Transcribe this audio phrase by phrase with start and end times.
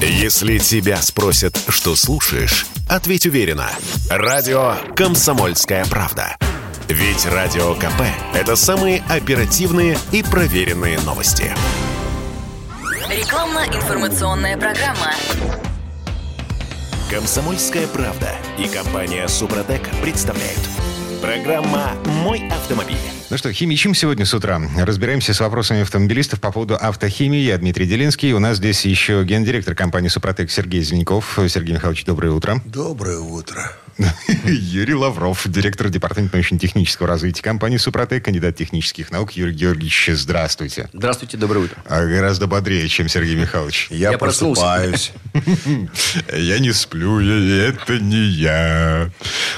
[0.00, 3.70] Если тебя спросят, что слушаешь, ответь уверенно.
[4.10, 6.36] Радио «Комсомольская правда».
[6.88, 8.02] Ведь Радио КП–
[8.34, 11.50] это самые оперативные и проверенные новости.
[13.08, 15.14] Рекламно-информационная программа.
[17.10, 20.60] «Комсомольская правда» и компания «Супротек» представляют.
[21.22, 21.92] Программа
[22.22, 22.96] «Мой автомобиль».
[23.28, 24.62] Ну что, химичим сегодня с утра.
[24.78, 27.40] Разбираемся с вопросами автомобилистов по поводу автохимии.
[27.40, 28.32] Я Дмитрий Делинский.
[28.32, 31.36] У нас здесь еще гендиректор компании «Супротек» Сергей Звеняков.
[31.48, 32.62] Сергей Михайлович, доброе утро.
[32.66, 33.72] Доброе утро.
[34.44, 39.32] Юрий Лавров, директор департамента научно-технического развития компании «Супротек», кандидат технических наук.
[39.32, 40.90] Юрий Георгиевич, здравствуйте.
[40.92, 41.76] Здравствуйте, доброе утро.
[41.86, 43.88] А гораздо бодрее, чем Сергей Михайлович.
[43.90, 45.12] Я, Я просыпаюсь.
[46.32, 49.10] Я не сплю, это не я.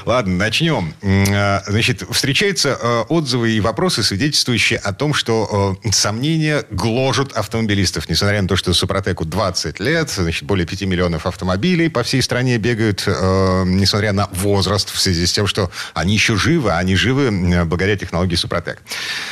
[0.04, 0.94] Ладно, начнем.
[1.02, 8.08] А, Значит, встречаются э, отзывы и вопросы, свидетельствующие о том, что э, сомнения гложут автомобилистов.
[8.08, 12.58] Несмотря на то, что Супротеку 20 лет, значит, более 5 миллионов автомобилей по всей стране
[12.58, 17.64] бегают, несмотря на возраст, в связи с тем, что они еще живы, а они живы
[17.64, 18.82] благодаря технологии Супротек.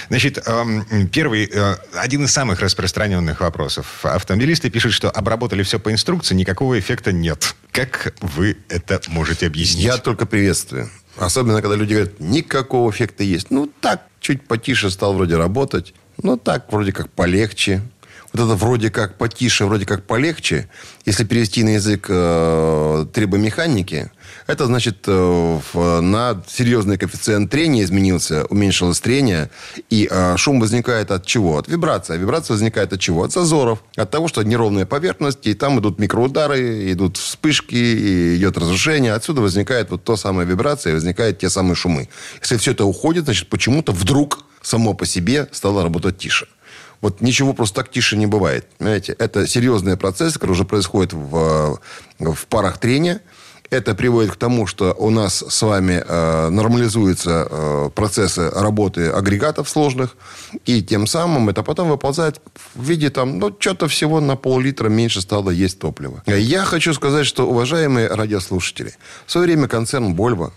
[0.08, 4.04] Значит, эм, первый, э, один из самых распространенных вопросов.
[4.04, 7.54] Автомобилисты пишут, что обработали все по инструкции, никакого эффекта нет.
[7.72, 9.84] Как вы это можете объяснить?
[9.84, 10.90] Я только приветствую.
[11.16, 13.50] Особенно, когда люди говорят, никакого эффекта есть.
[13.50, 15.94] Ну, так, чуть потише стал вроде работать.
[16.22, 17.82] Ну, так, вроде как полегче.
[18.36, 20.68] Вот это вроде как потише, вроде как полегче.
[21.06, 24.10] Если перевести на язык э, требомеханики,
[24.46, 29.48] это значит, э, в- на серьезный коэффициент трения изменился, уменьшилось трение,
[29.88, 31.56] и э, шум возникает от чего?
[31.56, 32.18] От вибрации.
[32.18, 33.24] Вибрация возникает от чего?
[33.24, 33.82] От зазоров.
[33.96, 39.14] От того, что неровная поверхность, и там идут микроудары, идут вспышки, и идет разрушение.
[39.14, 42.10] Отсюда возникает вот то самая вибрация, и возникают те самые шумы.
[42.42, 46.48] Если все это уходит, значит, почему-то вдруг само по себе стало работать тише.
[47.00, 48.66] Вот ничего просто так тише не бывает.
[48.78, 49.14] Понимаете?
[49.18, 51.78] Это серьезный процесс, который уже происходит в,
[52.18, 53.20] в парах трения.
[53.68, 59.68] Это приводит к тому, что у нас с вами э, нормализуются э, процессы работы агрегатов
[59.68, 60.16] сложных,
[60.66, 62.40] и тем самым это потом выползает
[62.74, 66.22] в виде там, ну, что-то всего на пол-литра меньше стало есть топлива.
[66.26, 68.94] Я хочу сказать, что, уважаемые радиослушатели,
[69.26, 70.52] в свое время концерн Volvo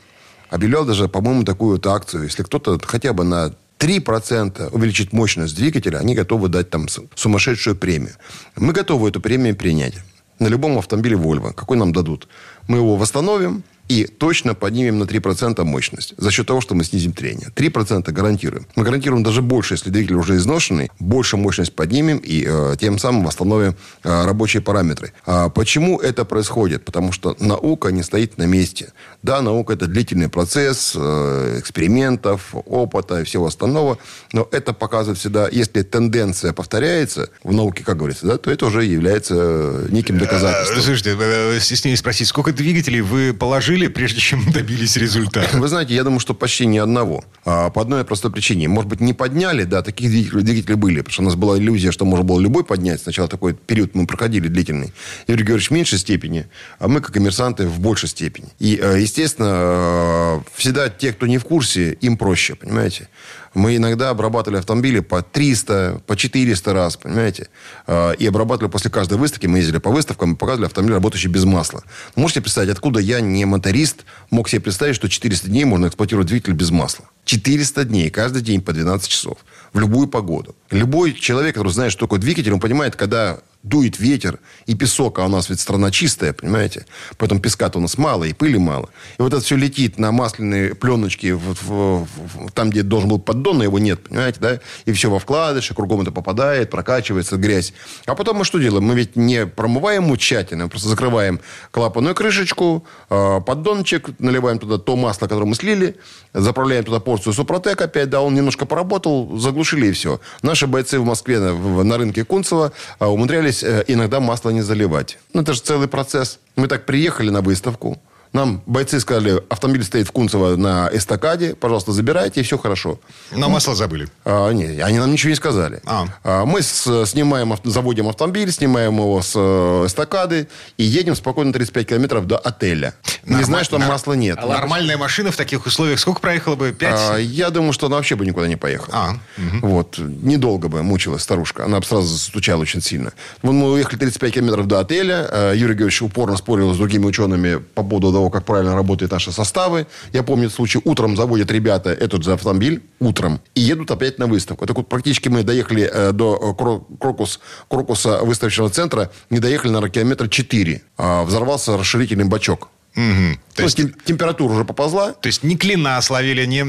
[0.51, 2.23] объявлял даже, по-моему, такую вот акцию.
[2.23, 8.13] Если кто-то хотя бы на 3% увеличит мощность двигателя, они готовы дать там сумасшедшую премию.
[8.57, 9.95] Мы готовы эту премию принять.
[10.39, 11.53] На любом автомобиле Volvo.
[11.53, 12.27] Какой нам дадут?
[12.67, 16.13] Мы его восстановим и точно поднимем на 3% мощность.
[16.17, 17.49] За счет того, что мы снизим трение.
[17.55, 18.67] 3% гарантируем.
[18.75, 20.91] Мы гарантируем даже больше, если двигатель уже изношенный.
[20.99, 25.13] Больше мощность поднимем и э, тем самым восстановим э, рабочие параметры.
[25.25, 26.85] А почему это происходит?
[26.85, 28.93] Потому что наука не стоит на месте.
[29.23, 33.97] Да, наука это длительный процесс э, экспериментов, опыта и всего остального.
[34.31, 38.85] Но это показывает всегда, если тенденция повторяется в науке, как говорится, да, то это уже
[38.85, 40.81] является э, неким Э, доказательством.
[40.81, 45.57] Слушайте, э, стесняюсь спросить, сколько двигателей вы положили, прежде чем добились результата?
[45.57, 47.23] Вы знаете, я думаю, что почти ни одного.
[47.45, 48.67] А, по одной простой причине.
[48.67, 51.01] Может быть, не подняли, да, таких двигателей были.
[51.01, 53.01] Потому что у нас была иллюзия, что можно было любой поднять.
[53.01, 54.93] Сначала такой период мы проходили длительный.
[55.27, 56.47] Юрий Георгиевич в меньшей степени,
[56.79, 58.49] а мы, как коммерсанты, в большей степени.
[58.59, 63.09] И, э, естественно, э, всегда те, кто не в курсе, им проще, понимаете.
[63.53, 67.49] Мы иногда обрабатывали автомобили по 300, по 400 раз, понимаете.
[67.87, 69.47] Э, И обрабатывали после каждой выставки.
[69.47, 71.83] Мы ездили по выставкам и показывали автомобиль, работающий без масла.
[72.15, 76.53] Можете представить, откуда я, не моторист, мог себе представить, что 400 дней можно эксплуатировать двигатель
[76.53, 77.05] без масла.
[77.25, 79.37] 400 дней, каждый день по 12 часов.
[79.73, 80.55] В любую погоду.
[80.71, 85.25] Любой человек, который знает, что такое двигатель, он понимает, когда дует ветер и песок, а
[85.25, 86.85] у нас ведь страна чистая, понимаете?
[87.17, 88.89] Поэтому песка-то у нас мало, и пыли мало.
[89.17, 93.19] И вот это все летит на масляные пленочки в- в- в- там, где должен был
[93.19, 94.59] поддон, но его нет, понимаете, да?
[94.85, 97.73] И все во вкладыше, кругом это попадает, прокачивается грязь.
[98.05, 98.85] А потом мы что делаем?
[98.85, 104.77] Мы ведь не промываем его тщательно, мы просто закрываем клапанную крышечку, э, поддончик, наливаем туда
[104.77, 105.97] то масло, которое мы слили,
[106.33, 110.21] заправляем туда порцию Супротек опять, да, он немножко поработал, заглушили и все.
[110.43, 115.17] Наши бойцы в Москве на, на рынке Кунцево э, умудрялись э, иногда масло не заливать.
[115.33, 116.39] Ну, это же целый процесс.
[116.55, 117.99] Мы так приехали на выставку,
[118.33, 122.99] нам бойцы сказали, автомобиль стоит в Кунцево на эстакаде, пожалуйста, забирайте, и все хорошо.
[123.31, 124.07] Но масло забыли.
[124.23, 125.81] А, не, они нам ничего не сказали.
[125.85, 126.05] А.
[126.23, 130.47] А, мы с- снимаем, заводим автомобиль, снимаем его с э, эстакады
[130.77, 132.93] и едем спокойно 35 километров до отеля.
[133.23, 133.45] Не Нормально.
[133.45, 134.37] знаю, что там масла нет.
[134.41, 136.71] А Нормальная машина в таких условиях сколько проехала бы?
[136.71, 136.99] Пять?
[136.99, 138.89] А, я думаю, что она вообще бы никуда не поехала.
[138.95, 139.13] А,
[139.61, 139.97] Вот.
[139.97, 141.65] Недолго бы мучилась старушка.
[141.65, 143.11] Она бы сразу застучала очень сильно.
[143.41, 145.27] Вот мы уехали 35 километров до отеля.
[145.31, 149.31] Э, Юрий Георгиевич упорно спорил с другими учеными по поводу того, как правильно работают наши
[149.31, 149.87] составы.
[150.13, 154.65] Я помню случай, утром заводят ребята этот же автомобиль, утром, и едут опять на выставку.
[154.65, 156.53] Так вот, практически мы доехали э, до
[156.99, 157.39] Крокус,
[157.69, 160.81] Крокуса выставочного центра, не доехали на километр 4.
[160.97, 162.69] А взорвался расширительный бачок.
[162.95, 163.39] Угу.
[163.55, 165.13] То, есть, есть температура уже поползла.
[165.13, 166.61] То есть ни клина словили, ни...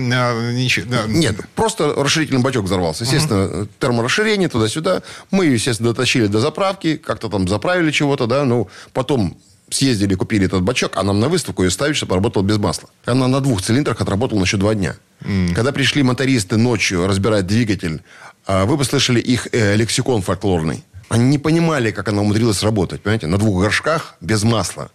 [0.52, 3.04] Ничего, Нет, просто расширительный бачок взорвался.
[3.04, 3.68] Естественно, угу.
[3.80, 5.02] терморасширение туда-сюда.
[5.32, 8.44] Мы, естественно, дотащили до заправки, как-то там заправили чего-то, да.
[8.44, 9.36] Ну, потом
[9.70, 12.88] съездили, купили этот бачок, а нам на выставку ее ставить, чтобы работал без масла.
[13.04, 14.96] Она на двух цилиндрах отработала еще два дня.
[15.20, 15.54] Mm.
[15.54, 18.02] Когда пришли мотористы ночью разбирать двигатель,
[18.46, 20.84] а, вы послышали их э, лексикон фольклорный.
[21.08, 24.90] Они не понимали, как она умудрилась работать, понимаете, на двух горшках без масла.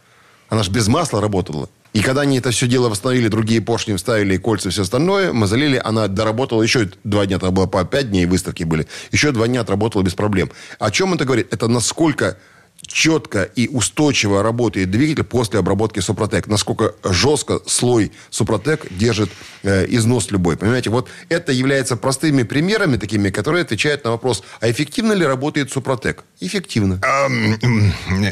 [0.49, 1.69] Она же без масла работала.
[1.95, 5.81] И когда они это все дело восстановили, другие поршни вставили, кольца, все остальное, мы залили,
[5.81, 9.61] она доработала еще два дня, там было по пять дней выставки были, еще два дня
[9.61, 10.51] отработала без проблем.
[10.77, 11.53] О чем это говорит?
[11.53, 12.37] Это насколько
[12.85, 16.47] четко и устойчиво работает двигатель после обработки Супротек.
[16.47, 19.29] Насколько жестко слой Супротек держит
[19.63, 20.57] э, износ любой.
[20.57, 25.71] Понимаете, вот это является простыми примерами такими, которые отвечают на вопрос, а эффективно ли работает
[25.71, 26.23] Супротек?
[26.39, 26.99] Эффективно.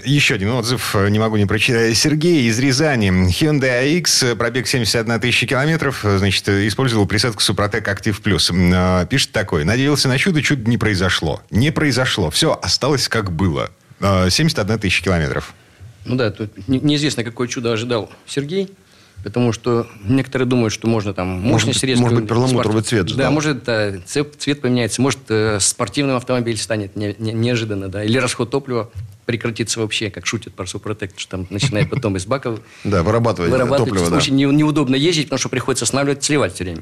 [0.05, 1.97] Еще один отзыв, не могу не прочитать.
[1.97, 3.09] Сергей из Рязани.
[3.09, 8.51] Hyundai AX, пробег 71 тысяча километров, значит, использовал присадку Супротек Актив Плюс.
[9.09, 9.63] Пишет такой.
[9.63, 11.41] Надеялся на чудо, чудо не произошло.
[11.49, 12.29] Не произошло.
[12.29, 13.71] Все осталось как было.
[14.29, 15.53] 71 тысяча километров.
[16.05, 18.69] Ну да, тут неизвестно, какое чудо ожидал Сергей.
[19.23, 22.01] Потому что некоторые думают, что можно там мощность может, резко...
[22.01, 25.01] Может быть, перламутровый цвет же, да, да, может, да, цвет, цвет поменяется.
[25.01, 28.03] Может, э, спортивный автомобиль станет не, не, неожиданно, да.
[28.03, 28.91] Или расход топлива
[29.25, 32.59] прекратится вообще, как шутят про Супротек, что там начинает потом из баков...
[32.83, 34.17] Да, вырабатывать топливо, да.
[34.17, 36.81] Очень неудобно ездить, потому что приходится останавливать, сливать все время.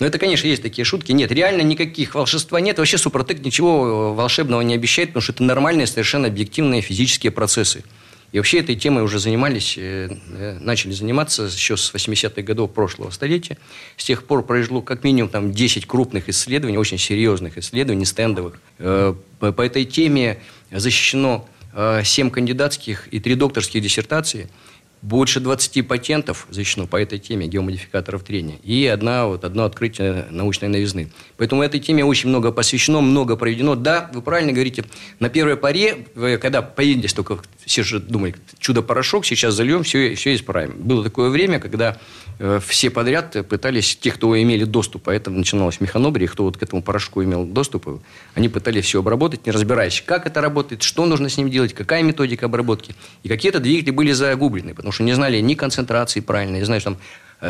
[0.00, 1.12] Но это, конечно, есть такие шутки.
[1.12, 2.78] Нет, реально никаких волшебства нет.
[2.78, 7.84] Вообще Супротек ничего волшебного не обещает, потому что это нормальные, совершенно объективные физические процессы.
[8.32, 13.10] И вообще этой темой уже занимались, э, э, начали заниматься еще с 80-х годов прошлого
[13.10, 13.56] столетия.
[13.96, 18.60] С тех пор произошло как минимум там 10 крупных исследований, очень серьезных исследований, стендовых.
[18.80, 20.40] Э, по этой теме
[20.72, 21.46] защищено
[21.76, 24.48] 7 кандидатских и 3 докторских диссертации–
[25.04, 28.56] больше 20 патентов защищено по этой теме геомодификаторов трения.
[28.62, 31.10] И одна, вот, одно открытие научной новизны.
[31.36, 33.74] Поэтому этой теме очень много посвящено, много проведено.
[33.74, 34.84] Да, вы правильно говорите,
[35.20, 40.34] на первой паре, вы, когда появились только, все же думали, чудо-порошок, сейчас зальем, все, все
[40.34, 40.72] исправим.
[40.78, 41.98] Было такое время, когда
[42.38, 46.56] э, все подряд пытались, те, кто имели доступ, а это начиналось в механобре, кто вот
[46.56, 48.00] к этому порошку имел доступ,
[48.34, 52.02] они пытались все обработать, не разбираясь, как это работает, что нужно с ним делать, какая
[52.02, 52.94] методика обработки.
[53.22, 56.96] И какие-то двигатели были загублены, потому что не знали ни концентрации правильной, знаю, там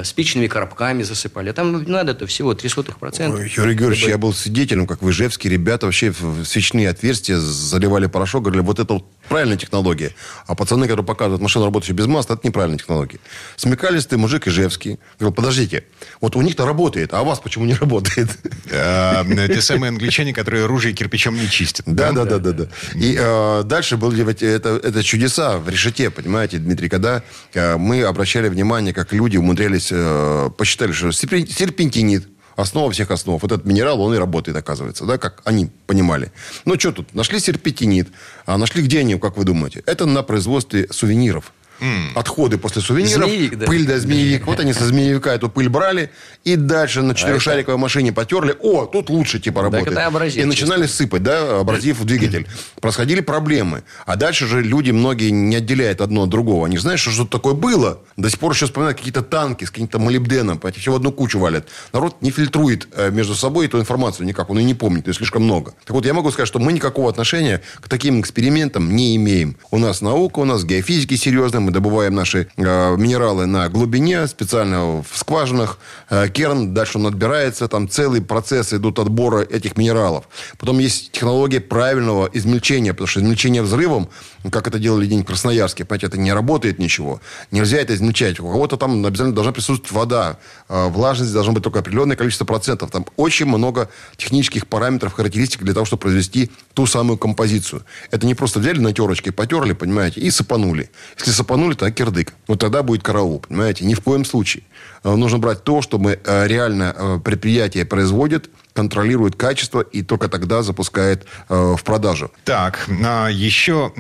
[0.03, 1.53] спичными коробками засыпали.
[1.53, 3.51] Там надо-то всего 300%.
[3.57, 8.45] Юрий Георгиевич, я был свидетелем, как в Ижевске ребята вообще в свечные отверстия заливали порошок,
[8.45, 10.13] говорили, вот это вот правильная технология.
[10.47, 13.21] А пацаны, которые показывают машину, работающую без масла, это неправильная технология.
[13.57, 14.99] Смекались ты, мужик Ижевский.
[15.19, 15.85] Говорил, подождите,
[16.21, 18.29] вот у них-то работает, а у вас почему не работает?
[18.71, 21.87] Э, те самые англичане, которые оружие кирпичом не чистят.
[21.87, 22.53] Да, да, да, да.
[22.53, 22.67] да.
[22.95, 27.23] И э, дальше были это чудеса в решете, понимаете, Дмитрий, когда
[27.55, 33.41] мы обращали внимание, как люди умудрялись здесь э, посчитали, что серпентинит, основа всех основ.
[33.41, 36.33] Вот этот минерал, он и работает, оказывается, да, как они понимали.
[36.65, 37.15] Ну, что тут?
[37.15, 38.09] Нашли серпентинит.
[38.47, 39.83] А нашли где они, как вы думаете?
[39.87, 41.53] Это на производстве сувениров.
[41.81, 42.13] Mm.
[42.15, 43.29] Отходы после сувениров.
[43.29, 43.67] Змеевик, да.
[43.67, 44.47] Пыль, да, змеевик.
[44.47, 46.11] Вот они со змеевика эту пыль брали.
[46.45, 48.57] И дальше на четырехшариковой машине потерли.
[48.61, 49.97] О, тут лучше типа работает.
[50.37, 52.47] И начинали сыпать, да, абразив в двигатель.
[52.81, 53.83] Происходили проблемы.
[54.07, 56.67] А дальше же люди многие не отделяют одно от другого.
[56.67, 58.01] Они знают, что что-то такое было.
[58.17, 60.59] До сих пор еще вспоминают какие-то танки с каким-то молибденом.
[60.59, 61.69] Понимаете, все в одну кучу валят.
[61.93, 64.49] Народ не фильтрует э, между собой эту информацию никак.
[64.51, 65.07] Он и не помнит.
[65.07, 65.75] Ее слишком много.
[65.85, 69.57] Так вот, я могу сказать, что мы никакого отношения к таким экспериментам не имеем.
[69.71, 75.03] У нас наука, у нас геофизики серьезные мы добываем наши э, минералы на глубине, специально
[75.03, 75.79] в скважинах.
[76.09, 80.29] Э, керн, дальше он отбирается, там целый процесс идут отбора этих минералов.
[80.59, 84.09] Потом есть технология правильного измельчения, потому что измельчение взрывом,
[84.51, 87.21] как это делали день в Красноярске, понимаете, это не работает ничего.
[87.51, 88.41] Нельзя это измельчать.
[88.41, 90.39] У кого-то там обязательно должна присутствовать вода,
[90.69, 92.91] э, влажность должна быть только определенное количество процентов.
[92.91, 97.85] Там очень много технических параметров, характеристик для того, чтобы произвести ту самую композицию.
[98.11, 100.91] Это не просто взяли на терочке, потерли, понимаете, и сыпанули.
[101.19, 102.35] Если сыпанули, упомянули, то кирдык.
[102.49, 103.85] Вот тогда будет караул, понимаете?
[103.85, 104.65] Ни в коем случае.
[105.05, 110.29] Э, нужно брать то, что мы э, реально э, предприятие производит, контролирует качество и только
[110.29, 112.33] тогда запускает в продажу.
[112.45, 113.93] Так, а еще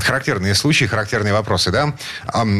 [0.00, 1.96] характерные случаи, характерные вопросы, да?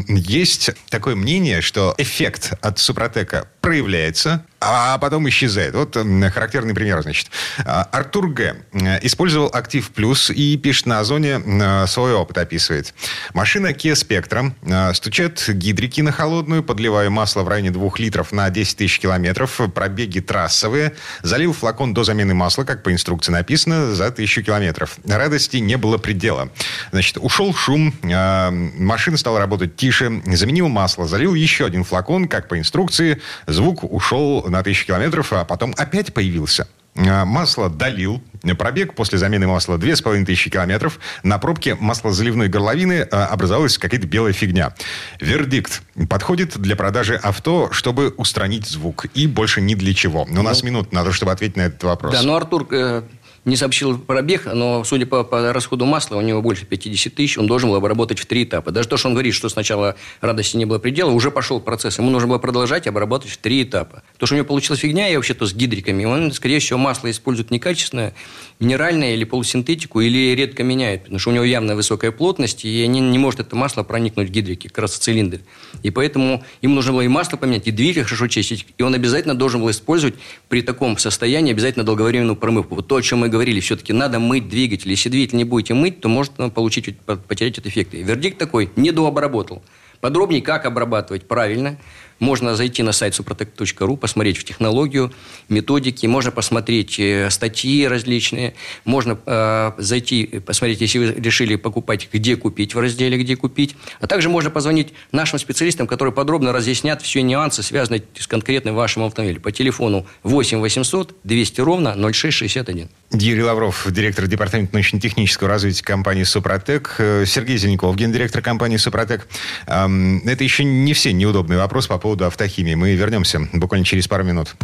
[0.09, 5.75] Есть такое мнение, что эффект от Супротека проявляется, а потом исчезает.
[5.75, 5.97] Вот
[6.33, 7.31] характерный пример, значит.
[7.64, 8.57] А, Артур Г.
[9.02, 12.93] использовал Актив Плюс и пишет на Озоне, свой опыт описывает.
[13.35, 18.49] Машина Kia Spectrum, э, стучат гидрики на холодную, подливаю масло в районе 2 литров на
[18.50, 24.11] 10 тысяч километров, пробеги трассовые, залил флакон до замены масла, как по инструкции написано, за
[24.11, 24.97] тысячу километров.
[25.07, 26.50] Радости не было предела.
[26.92, 32.49] Значит, ушел шум, э, машина стала работать тише, заменил масло, залил еще один флакон, как
[32.49, 36.66] по инструкции, звук ушел на тысячу километров, а потом опять появился.
[37.07, 38.23] Э, Масло долил.
[38.59, 40.99] Пробег после замены масла 2500 километров.
[41.23, 44.75] На пробке маслозаливной горловины э, образовалась какая-то белая фигня.
[45.21, 45.83] Вердикт.
[46.09, 49.07] Подходит для продажи авто, чтобы устранить звук.
[49.14, 50.23] И больше ни для чего.
[50.23, 52.14] У нас минут надо, чтобы ответить на этот вопрос.
[52.14, 53.02] Да, но Артур э,
[53.44, 57.47] не сообщил пробег, но, судя по, по расходу масла, у него больше 50 тысяч, он
[57.47, 58.70] должен был обработать в три этапа.
[58.70, 61.99] Даже то, что он говорит, что сначала радости не было предела, уже пошел процесс.
[61.99, 64.02] Ему нужно было продолжать обрабатывать в три этапа.
[64.18, 67.50] То, что у него получилась фигня, и вообще-то с гидриками, он, скорее всего, масло использует
[67.50, 68.14] некачественное,
[68.59, 73.00] минеральное или полусинтетику, или редко меняет, потому что у него явно высокая плотность, и не,
[73.00, 75.40] не может это масло проникнуть в гидрики, как раз в цилиндры.
[75.82, 79.35] И поэтому ему нужно было и масло поменять, и двигатель хорошо чистить, и он обязательно
[79.35, 80.14] должен был использовать
[80.49, 82.75] при таком состоянии обязательно долговременную промывку.
[82.75, 84.91] Вот то, о чем мы говорили, все-таки надо мыть двигатель.
[84.91, 87.95] Если двигатель не будете мыть, то может получить, потерять этот эффект.
[87.95, 89.63] И вердикт такой, недообработал.
[90.01, 91.79] Подробнее, как обрабатывать правильно,
[92.21, 95.12] можно зайти на сайт suprotec.ru, посмотреть в технологию,
[95.49, 102.37] методики, можно посмотреть э, статьи различные, можно э, зайти, посмотреть, если вы решили покупать, где
[102.37, 107.23] купить в разделе «Где купить», а также можно позвонить нашим специалистам, которые подробно разъяснят все
[107.23, 109.41] нюансы, связанные с конкретным вашим автомобилем.
[109.41, 112.89] По телефону 8 800 200 ровно 0661.
[113.12, 116.95] Юрий Лавров, директор департамента научно-технического развития компании «Супротек».
[116.99, 119.27] Э, Сергей Зеленков, гендиректор компании «Супротек».
[119.67, 122.75] Эм, Это еще не все неудобные вопросы по поводу автохимии.
[122.75, 124.55] Мы вернемся буквально через пару минут.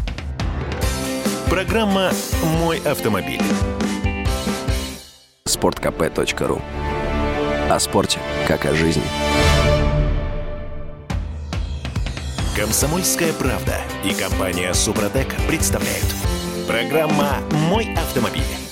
[1.49, 2.11] Программа
[2.61, 3.41] «Мой автомобиль».
[5.47, 6.61] sportkp.ru
[7.71, 9.03] О спорте, как о жизни.
[12.57, 16.07] Комсомольская правда и компания «Супротек» представляют.
[16.67, 17.39] Программа
[17.69, 18.66] «Мой автомобиль».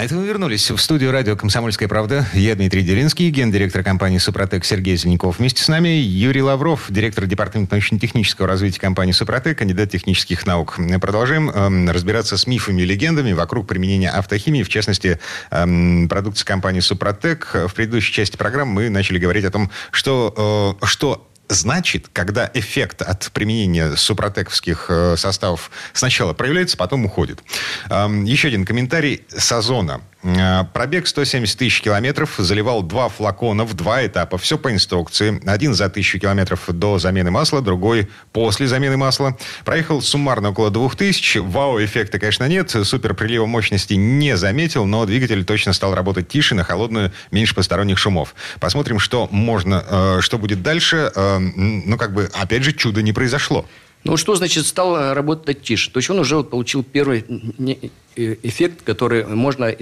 [0.00, 2.24] А это мы вернулись в студию радио «Комсомольская правда».
[2.32, 5.38] Я Дмитрий Делинский, гендиректор компании «Супротек» Сергей Зеленков.
[5.38, 10.78] Вместе с нами Юрий Лавров, директор департамента научно-технического развития компании «Супротек», кандидат технических наук.
[11.02, 16.80] Продолжаем эм, разбираться с мифами и легендами вокруг применения автохимии, в частности, эм, продукции компании
[16.80, 17.54] «Супротек».
[17.68, 23.02] В предыдущей части программы мы начали говорить о том, что, э, что значит, когда эффект
[23.02, 27.42] от применения супротековских э, составов сначала проявляется, потом уходит.
[27.88, 30.00] Еще один комментарий с Озона.
[30.00, 34.36] Э, Пробег 170 тысяч километров, заливал два флакона в два этапа.
[34.36, 35.40] Все по инструкции.
[35.46, 39.38] Один за тысячу километров до замены масла, другой после замены масла.
[39.64, 41.36] Проехал суммарно около двух тысяч.
[41.36, 42.70] Вау-эффекта, конечно, нет.
[42.70, 47.96] Супер прилива мощности не заметил, но двигатель точно стал работать тише, на холодную, меньше посторонних
[47.96, 48.34] шумов.
[48.60, 51.10] Посмотрим, что можно, э, что будет дальше.
[51.14, 53.64] Э, Ну, как бы, опять же, чудо не произошло.
[54.04, 55.90] Ну, что значит стал работать тише?
[55.90, 57.24] То есть он уже вот получил первый
[58.16, 59.74] э, эффект, который можно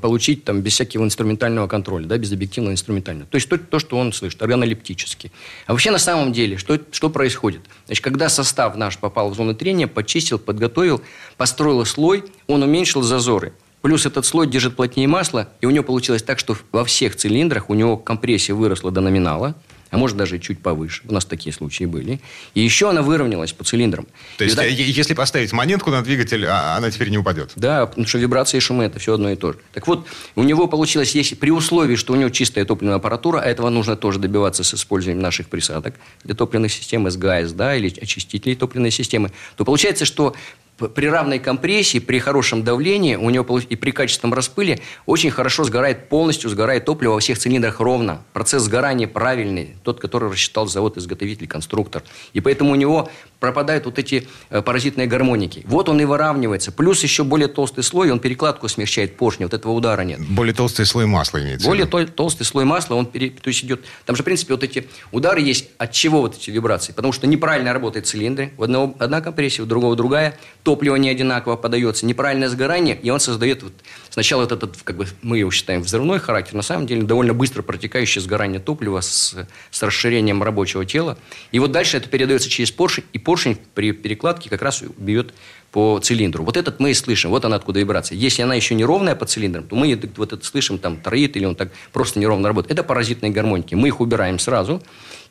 [0.00, 3.26] получить там, без всякого инструментального контроля, да, без объективного инструментального.
[3.26, 5.32] То есть то, то, что он слышит, органолептически.
[5.66, 7.62] А вообще на самом деле, что, что происходит?
[7.86, 11.00] Значит, когда состав наш попал в зону трения, почистил, подготовил,
[11.38, 13.54] построил слой, он уменьшил зазоры.
[13.80, 17.68] Плюс этот слой держит плотнее масла, и у него получилось так, что во всех цилиндрах
[17.70, 19.54] у него компрессия выросла до номинала,
[19.94, 21.02] а может даже чуть повыше.
[21.08, 22.20] У нас такие случаи были.
[22.54, 24.08] И еще она выровнялась по цилиндрам.
[24.38, 27.52] То есть, да- э, если поставить монетку на двигатель, а она теперь не упадет.
[27.54, 29.58] да, потому что вибрации и шумы– это все одно и то же.
[29.72, 33.44] Так вот, у него получилось, если при условии, что у него чистая топливная аппаратура, а
[33.44, 38.56] этого нужно тоже добиваться с использованием наших присадок для топливных систем, СГАС, да, или очистителей
[38.56, 40.34] топливной системы, то получается, что
[40.76, 46.08] при равной компрессии, при хорошем давлении у него и при качественном распыле очень хорошо сгорает,
[46.08, 48.22] полностью сгорает топливо во всех цилиндрах ровно.
[48.32, 52.02] Процесс сгорания правильный, тот, который рассчитал завод-изготовитель, конструктор.
[52.32, 53.08] И поэтому у него
[53.44, 55.62] пропадают вот эти э, паразитные гармоники.
[55.66, 56.72] Вот он и выравнивается.
[56.72, 60.18] Плюс еще более толстый слой, он перекладку смягчает поршня, вот этого удара нет.
[60.20, 61.68] Более толстый слой масла имеется.
[61.68, 63.84] Более тол- толстый слой масла, он пере- то есть идет...
[64.06, 65.68] Там же, в принципе, вот эти удары есть.
[65.76, 66.92] От чего вот эти вибрации?
[66.92, 68.52] Потому что неправильно работают цилиндры.
[68.56, 70.38] У одного одна компрессия, у другого другая.
[70.62, 72.06] Топливо не одинаково подается.
[72.06, 73.74] Неправильное сгорание, и он создает вот
[74.14, 77.62] Сначала вот этот, как бы, мы его считаем взрывной характер, на самом деле довольно быстро
[77.62, 79.34] протекающее сгорание топлива с,
[79.72, 81.18] с расширением рабочего тела.
[81.50, 85.34] И вот дальше это передается через поршень, и поршень при перекладке как раз бьет
[85.72, 86.44] по цилиндру.
[86.44, 88.14] Вот этот мы и слышим, вот она откуда вибрация.
[88.14, 91.44] Если она еще не ровная по цилиндрам, то мы вот это слышим, там, троит или
[91.44, 92.78] он так просто неровно работает.
[92.78, 93.74] Это паразитные гармоники.
[93.74, 94.80] Мы их убираем сразу.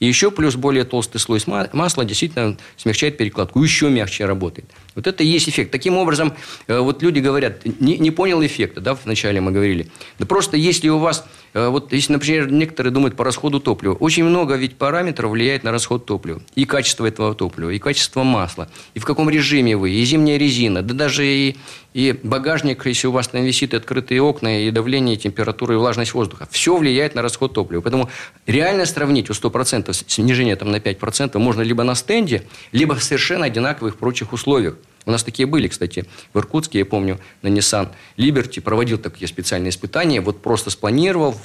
[0.03, 1.39] И еще плюс более толстый слой
[1.71, 3.63] масла действительно смягчает перекладку.
[3.63, 4.69] Еще мягче работает.
[4.95, 5.71] Вот это и есть эффект.
[5.71, 6.33] Таким образом,
[6.67, 9.87] э, вот люди говорят, не, не понял эффекта, да, вначале мы говорили.
[10.19, 14.25] Да просто если у вас, э, вот если, например, некоторые думают по расходу топлива, очень
[14.25, 16.41] много ведь параметров влияет на расход топлива.
[16.53, 20.81] И качество этого топлива, и качество масла, и в каком режиме вы, и зимняя резина,
[20.81, 21.55] да даже и,
[21.93, 26.13] и багажник, если у вас там висит открытые окна, и давление, и температура, и влажность
[26.13, 26.47] воздуха.
[26.51, 27.81] Все влияет на расход топлива.
[27.81, 28.09] Поэтому
[28.47, 33.45] реально сравнить у 100% снижение там на 5% можно либо на стенде, либо в совершенно
[33.45, 34.75] одинаковых прочих условиях.
[35.05, 39.69] У нас такие были, кстати, в Иркутске, я помню, на Nissan Liberty проводил такие специальные
[39.69, 41.35] испытания, вот просто спланировал,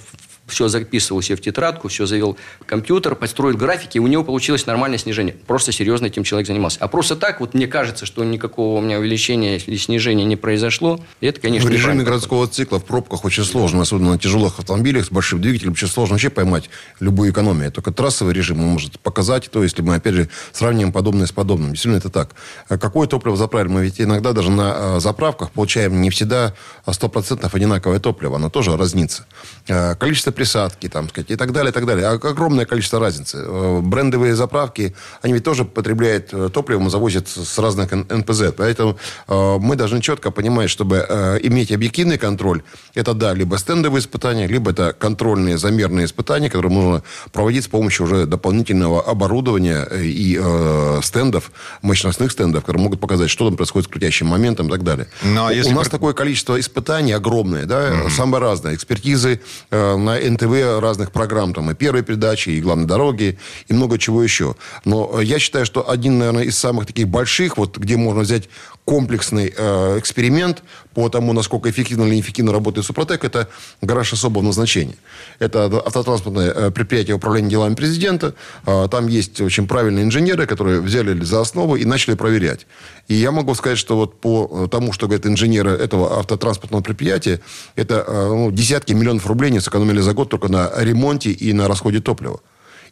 [0.48, 4.66] все записывал себе в тетрадку, все завел в компьютер, построил графики, и у него получилось
[4.66, 5.34] нормальное снижение.
[5.46, 6.78] Просто серьезно этим человек занимался.
[6.80, 11.00] А просто так, вот мне кажется, что никакого у меня увеличения или снижения не произошло.
[11.20, 15.06] И это, конечно, В режиме городского цикла в пробках очень сложно, особенно на тяжелых автомобилях
[15.06, 17.70] с большим двигателем, очень сложно вообще поймать любую экономию.
[17.70, 21.70] Только трассовый режим он может показать, то если мы, опять же, сравниваем подобное с подобным.
[21.70, 22.30] Действительно, это так.
[22.68, 23.72] А какое топливо заправили?
[23.72, 26.54] Мы ведь иногда даже на а, заправках получаем не всегда
[26.86, 28.36] 100% одинаковое топливо.
[28.36, 29.26] Оно тоже разнится.
[29.68, 32.06] А, количество присадки, там, сказать, и так далее, и так далее.
[32.06, 33.38] Огромное количество разницы.
[33.40, 38.52] Э, брендовые заправки, они ведь тоже потребляют э, топливо, завозят с разных НПЗ.
[38.56, 40.96] Поэтому э, мы должны четко понимать, чтобы
[41.42, 42.62] иметь объективный контроль,
[42.94, 47.02] это, да, либо стендовые испытания, либо это контрольные замерные испытания, которые можно
[47.32, 51.50] проводить с помощью уже дополнительного оборудования и э, стендов,
[51.82, 55.08] мощностных стендов, которые могут показать, что там происходит с крутящим моментом и так далее.
[55.24, 58.74] Но У если нас про- такое количество испытаний огромное, да, самое разное.
[58.74, 59.40] Экспертизы
[59.70, 64.22] э, на НТВ разных программ, там и первой передачи, и главной дороги, и много чего
[64.22, 64.54] еще.
[64.84, 68.48] Но э, я считаю, что один, наверное, из самых таких больших, вот где можно взять
[68.84, 70.62] комплексный э, эксперимент
[70.98, 73.48] по тому, насколько эффективно или неэффективно работает Супротек, это
[73.80, 74.96] гараж особого назначения.
[75.38, 78.34] Это автотранспортное э, предприятие управления делами президента.
[78.66, 82.66] Э, там есть очень правильные инженеры, которые взяли за основу и начали проверять.
[83.06, 87.40] И я могу сказать, что вот по э, тому, что говорят инженеры этого автотранспортного предприятия,
[87.76, 91.68] это э, ну, десятки миллионов рублей не сэкономили за год только на ремонте и на
[91.68, 92.40] расходе топлива.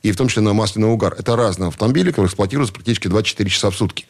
[0.02, 1.12] И в том числе на масляный угар.
[1.18, 4.06] Это разные автомобили, которые эксплуатируются практически 24 часа в сутки.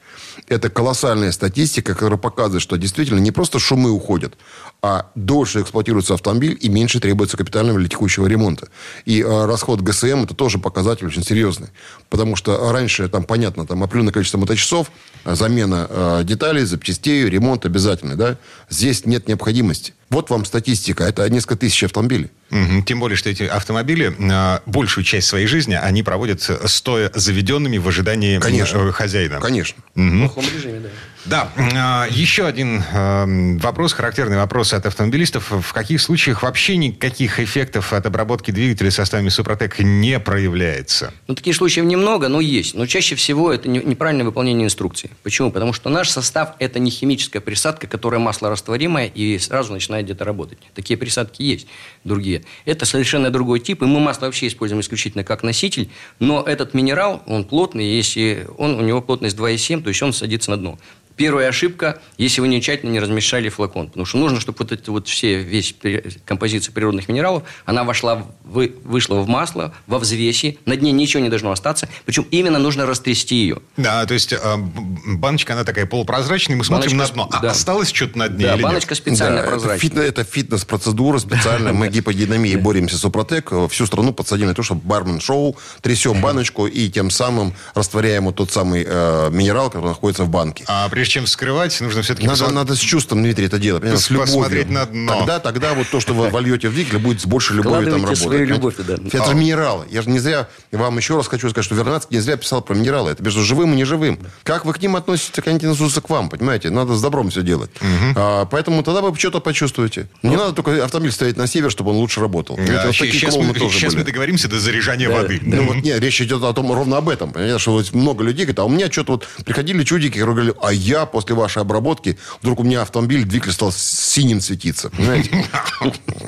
[0.48, 4.34] Это колоссальная статистика, которая показывает, что действительно не просто шумы уходят,
[4.82, 8.68] а дольше эксплуатируется автомобиль и меньше требуется капитального или текущего ремонта.
[9.04, 11.68] И э, расход ГСМ это тоже показатель очень серьезный.
[12.08, 14.90] Потому что раньше, там, понятно, там определенное количество моточасов,
[15.24, 18.16] э, замена э, деталей, запчастей, ремонт обязательный.
[18.16, 18.36] Да?
[18.68, 19.94] Здесь нет необходимости.
[20.08, 21.04] Вот вам статистика.
[21.04, 22.30] Это несколько тысяч автомобилей.
[22.50, 22.84] Мгм.
[22.84, 27.78] Тем более, что эти автомобили э, большую часть своей жизни они проводят э, стоя заведенными
[27.78, 28.78] в ожидании Конечно.
[28.78, 29.40] э, хозяина.
[29.40, 29.82] Конечно.
[30.10, 30.88] В плохом режиме, да.
[31.24, 35.50] Да, э, еще один э, вопрос, характерный вопрос от автомобилистов.
[35.50, 41.12] В каких случаях вообще никаких эффектов от обработки двигателя составами Супротек не проявляется?
[41.26, 42.74] Ну, таких случаев немного, но есть.
[42.74, 45.10] Но чаще всего это не- неправильное выполнение инструкции.
[45.22, 45.50] Почему?
[45.50, 50.58] Потому что наш состав– это не химическая присадка, которая маслорастворимая и сразу начинает где-то работать.
[50.74, 51.66] Такие присадки есть,
[52.04, 52.44] другие.
[52.66, 57.22] Это совершенно другой тип, и мы масло вообще используем исключительно как носитель, но этот минерал,
[57.26, 60.78] он плотный, если он, у него плотность 2,7, то есть он садится на дно.
[61.16, 63.86] Первая ошибка, если вы не тщательно не размешали флакон.
[63.88, 68.26] Потому что нужно, чтобы вот эти вот все, весь при- композиция природных минералов, она вошла,
[68.44, 71.88] вы, вышла в масло, во взвеси, на дне ничего не должно остаться.
[72.04, 73.58] Причем именно нужно растрясти ее.
[73.76, 77.30] Да, то есть э, баночка, она такая полупрозрачная, мы смотрим Баночка на дно.
[77.32, 77.50] А да.
[77.52, 78.64] осталось что-то на дне Да, или нет?
[78.64, 80.02] баночка специально Да, это, прозрачная.
[80.04, 81.72] это фитнес-процедура специальная.
[81.72, 83.52] Мы гиподинамией боремся с Супротек.
[83.70, 88.50] Всю страну подсадили на то, чтобы бармен-шоу, трясем баночку и тем самым растворяем вот тот
[88.50, 90.64] самый э, минерал, который находится в банке.
[90.66, 92.26] А прежде чем вскрывать, нужно все-таки...
[92.26, 93.82] Надо, надо с чувством, Дмитрий, это делать.
[93.82, 94.34] понимаете, с любовью.
[94.34, 95.18] Посмотреть на дно.
[95.18, 98.18] Тогда, тогда вот то, что вы вольете в двигатель, будет с большей любовью там работать.
[98.18, 98.94] свою любовь туда.
[98.94, 99.84] Это минералы.
[99.88, 102.74] Я же не зря, вам еще раз хочу сказать, что Вернадский не зря писал про
[102.74, 103.12] минералы.
[103.12, 104.18] Это между живым и неживым.
[104.42, 106.70] Как вы к ним относитесь, так они относятся к вам, понимаете?
[106.70, 107.70] Надо с добром все делать.
[108.16, 110.08] А, поэтому тогда вы что-то почувствуете.
[110.22, 112.56] Не надо только автомобиль ставить на север, чтобы он лучше работал.
[112.56, 114.02] Да, такие сейчас мы, тоже сейчас были.
[114.02, 115.40] мы договоримся до заряжания воды.
[115.42, 117.30] Ну вот нет, речь идет о том ровно об этом.
[117.30, 120.54] Понимаете, что вот много людей говорят, а у меня что-то вот приходили чудики, которые говорили,
[120.62, 124.90] а я после вашей обработки, вдруг у меня автомобиль, двигатель стал синим светиться.
[124.90, 125.44] Понимаете?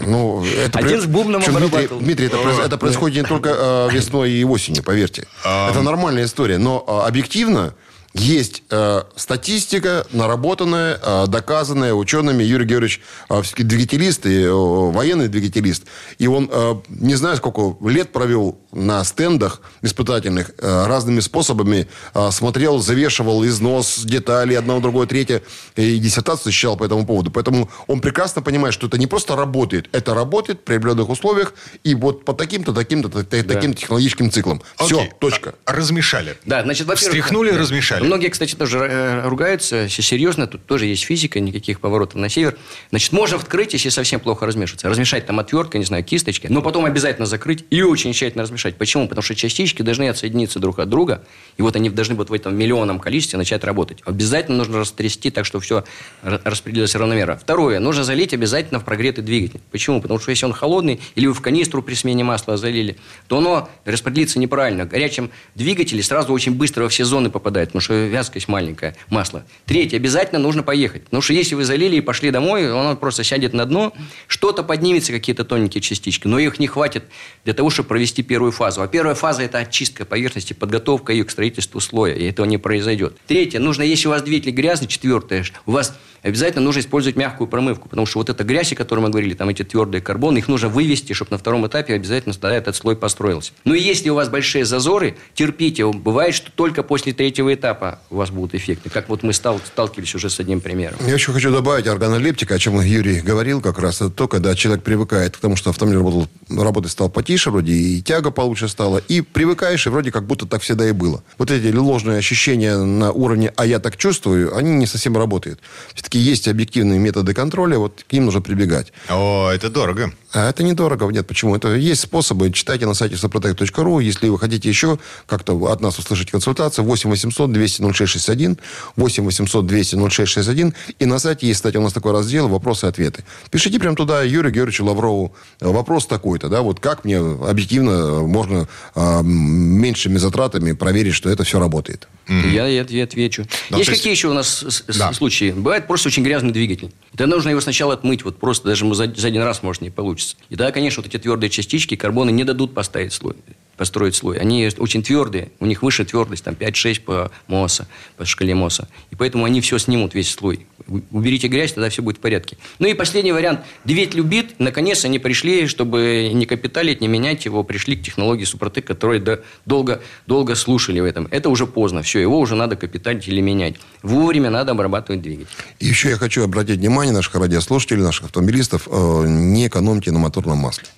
[0.01, 2.01] Ну, это Один с бубном обрабатывал.
[2.01, 2.31] Дмитрий,
[2.65, 5.27] это, происходит не только э, весной и осенью, поверьте.
[5.43, 6.59] Это нормальная история.
[6.59, 7.75] Но э, объективно
[8.15, 12.43] есть э, статистика, наработанная, э, доказанная учеными.
[12.43, 15.85] Юрий Георгиевич э, двигателист, и, э, военный двигателист.
[16.19, 22.31] И он, э, не знаю, сколько лет провел на стендах испытательных, э, разными способами э,
[22.33, 25.43] смотрел, завешивал износ деталей, одного, другое, третье,
[25.77, 27.31] и диссертацию защищал по этому поводу.
[27.31, 31.95] Поэтому он прекрасно понимает, что это не просто работает, это работает при определенных условиях, и
[31.95, 34.63] вот по таким-то, таким-то, та- таким технологическим циклам.
[34.79, 35.13] Все, Окей.
[35.21, 35.55] точка.
[35.65, 36.37] А- Размешали.
[36.45, 37.09] Да, значит, во-первых...
[37.09, 37.59] Встряхнули, да.
[37.59, 38.08] размешали.
[38.09, 42.57] Многие, кстати, тоже э, ругаются, серьезно, тут тоже есть физика, никаких поворотов на север.
[42.89, 44.89] Значит, можно вскрыть, если совсем плохо размешиваться.
[44.89, 48.77] Размешать там отверткой, не знаю, кисточкой, но потом обязательно закрыть и очень тщательно размешать.
[48.77, 49.09] Почему?
[49.09, 51.23] Потому что частички должны отсоединиться друг от друга,
[51.59, 53.99] и вот они должны вот в этом миллионном количестве начать работать.
[54.07, 55.85] Обязательно нужно растрясти так, чтобы все
[56.23, 57.37] ра- распределилось равномерно.
[57.37, 59.61] Второе, нужно залить обязательно в прогретый двигатель.
[59.71, 60.01] Почему?
[60.01, 63.69] Потому что если он холодный, или вы в канистру при смене масла залили, то оно
[63.85, 64.87] распределится неправильно.
[64.87, 69.45] В горячем двигателе сразу очень быстро во все зоны попадает, потому что вязкость маленькая, масло.
[69.67, 71.05] Третье, обязательно нужно поехать.
[71.05, 73.93] Потому что если вы залили и пошли домой, оно просто сядет на дно,
[74.27, 77.05] что-то поднимется, какие-то тоненькие частички, но их не хватит
[77.45, 78.83] для того, чтобы провести первую фазу.
[78.83, 83.17] А первая фаза– это очистка поверхности, подготовка ее к строительству слоя, и этого не произойдет.
[83.27, 87.89] Третье, нужно, если у вас двигатель грязный, четвертое, у вас обязательно нужно использовать мягкую промывку,
[87.89, 90.69] потому что вот эта грязь, о которой мы говорили, там эти твердые карбоны, их нужно
[90.69, 93.53] вывести, чтобы на втором этапе обязательно этот слой построился.
[93.65, 95.87] Ну и если у вас большие зазоры, терпите.
[95.87, 97.78] Бывает, что только после третьего этапа
[98.11, 98.91] у вас будут эффекты.
[98.91, 100.97] Как вот мы стал- сталкивались уже с одним примером.
[101.07, 103.97] Я еще хочу добавить органолептика, о чем Юрий говорил как раз.
[103.97, 108.03] Это то, когда человек привыкает к тому, что автомобиль работал, работать стал потише, вроде и
[108.03, 111.23] тяга получше стала, и привыкаешь, и вроде как будто так всегда и было.
[111.39, 115.61] Вот эти ложные ощущения на уровне «а я так чувствую», они не совсем работают.
[115.95, 118.93] Все-таки есть объективные методы контроля, вот к ним нужно прибегать.
[119.09, 120.13] О, это дорого.
[120.33, 121.09] А это недорого.
[121.09, 121.57] Нет, почему?
[121.57, 122.53] Это есть способы.
[122.53, 124.01] Читайте на сайте сопротек.ру.
[124.01, 128.59] Если вы хотите еще как-то от нас услышать консультацию, 8 800 200 0661,
[128.97, 130.75] 8 800 200 0661.
[130.99, 133.25] И на сайте есть, кстати, у нас такой раздел «Вопросы и ответы».
[133.51, 139.23] Пишите прямо туда Юрию Георгиевичу Лаврову вопрос такой-то, да, вот как мне объективно можно а,
[139.23, 142.07] меньшими затратами проверить, что это все работает.
[142.29, 143.47] Я, я, я отвечу.
[143.71, 145.15] Ну, есть есть- какие еще у нас Да.
[145.15, 145.53] случаи?
[145.53, 146.93] Бывает просто очень грязный двигатель.
[147.15, 150.18] Да нужно его сначала отмыть, вот просто даже за, за один раз может не получится.
[150.49, 153.37] И тогда, конечно, вот эти твердые частички, карбоны не дадут поставить слой,
[153.79, 154.39] построить слой.
[154.39, 157.87] Они очень твердые, у них выше твердость, там 5-6 по МОСа,
[158.17, 158.89] по шкале МОСа.
[159.11, 160.67] И поэтому они все снимут, весь слой.
[161.11, 162.59] Уберите грязь, тогда все будет в порядке.
[162.79, 163.61] Ну и последний вариант.
[163.85, 168.85] Двигатель убит, наконец они пришли, чтобы не капиталить, не менять его, пришли к технологии Супротек,
[168.87, 171.29] которые до- долго, долго слушали в этом.
[171.31, 173.77] Это уже поздно, все, его уже надо капиталить или менять.
[174.03, 175.49] Вовремя надо обрабатывать двигатель.
[175.79, 180.59] И еще я хочу обратить внимание наших радиослушателей, наших автомобилистов, э, не экономьте на моторном
[180.59, 180.89] масле.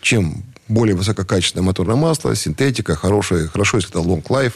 [0.00, 4.54] Чем более высококачественное моторное масло, синтетика, хорошее, хорошо, если это long life,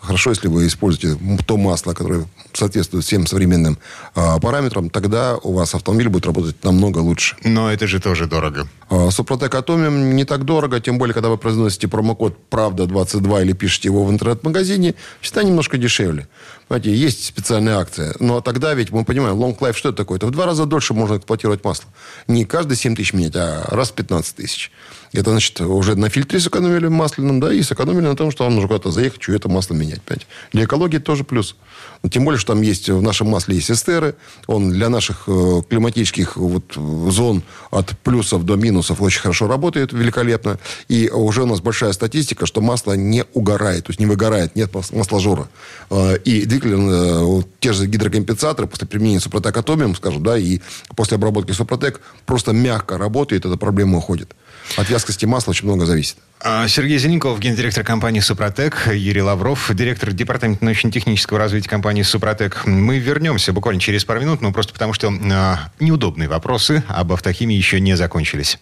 [0.00, 3.78] хорошо, если вы используете то масло, которое соответствует всем современным
[4.14, 7.36] а, параметрам, тогда у вас автомобиль будет работать намного лучше.
[7.44, 8.68] Но это же тоже дорого.
[8.90, 13.88] А, Супротек Атомиум не так дорого, тем более, когда вы произносите промокод «Правда22» или пишете
[13.88, 16.28] его в интернет-магазине, всегда немножко дешевле.
[16.68, 18.14] Понимаете, есть специальная акция.
[18.20, 20.16] Но тогда ведь мы понимаем, long life что это такое?
[20.16, 21.86] Это в два раза дольше можно эксплуатировать масло.
[22.26, 24.70] Не каждые 7 тысяч менять, а раз в 15 тысяч.
[25.12, 28.68] Это значит, уже на фильтре сэкономили масляном, да, и сэкономили на том, что вам нужно
[28.68, 30.02] куда-то заехать, что это масло менять.
[30.02, 30.26] Понимаете?
[30.52, 31.54] Для экологии тоже плюс.
[32.02, 34.16] Но тем более, что там есть, в нашем масле есть эстеры.
[34.46, 39.92] Он для наших э, климатических вот, э, зон от плюсов до минусов очень хорошо работает,
[39.92, 40.58] великолепно.
[40.88, 44.74] И уже у нас большая статистика, что масло не угорает, то есть не выгорает, нет
[44.74, 45.48] мас- масложора.
[45.90, 49.56] Э, И двигатель, э, те же гидрокомпенсаторы после применения Супротек
[49.94, 50.60] скажем, да, и
[50.96, 54.34] после обработки Супротек просто мягко работает, эта проблема уходит.
[54.76, 56.16] От вязкости масла очень много зависит.
[56.40, 62.66] А, Сергей Зеленков, гендиректор компании «Супротек», Юрий Лавров, директор департамента научно-технического развития компании «Супротек».
[62.66, 67.56] Мы вернемся буквально через пару минут, ну просто потому что а, неудобные вопросы об автохимии
[67.56, 68.58] еще не закончились.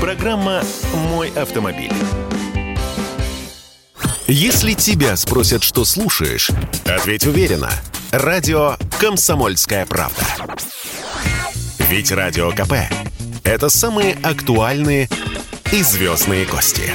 [0.00, 0.62] Программа
[1.10, 1.92] «Мой автомобиль».
[4.28, 6.50] Если тебя спросят, что слушаешь,
[6.84, 7.70] ответь уверенно.
[8.12, 10.22] Радио «Комсомольская правда».
[11.90, 12.74] Ведь Радио КП–
[13.44, 15.08] это самые актуальные
[15.72, 16.92] и звездные гости.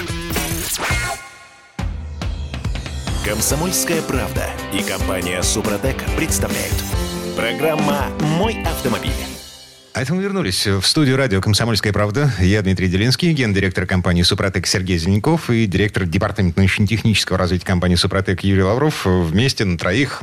[3.26, 6.76] «Комсомольская правда» и компания «Супротек» представляют.
[7.36, 9.37] Программа «Мой автомобиль».
[9.98, 12.32] А это мы вернулись в студию радио «Комсомольская правда».
[12.40, 18.44] Я Дмитрий Делинский, гендиректор компании «Супротек» Сергей Зеленков и директор департамента научно-технического развития компании «Супротек»
[18.44, 19.08] Юрий Лавров.
[19.08, 20.22] Вместе на троих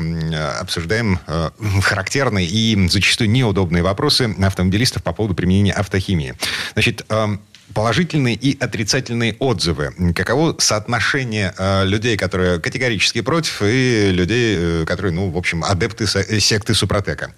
[0.61, 1.51] обсуждаем э,
[1.83, 6.35] характерные и зачастую неудобные вопросы автомобилистов по поводу применения автохимии.
[6.75, 7.41] Значит, эм,
[7.73, 9.93] положительные и отрицательные отзывы.
[10.15, 16.05] Каково соотношение э, людей, которые категорически против, и людей, э, которые, ну, в общем, адепты
[16.05, 17.35] э, секты Супротека?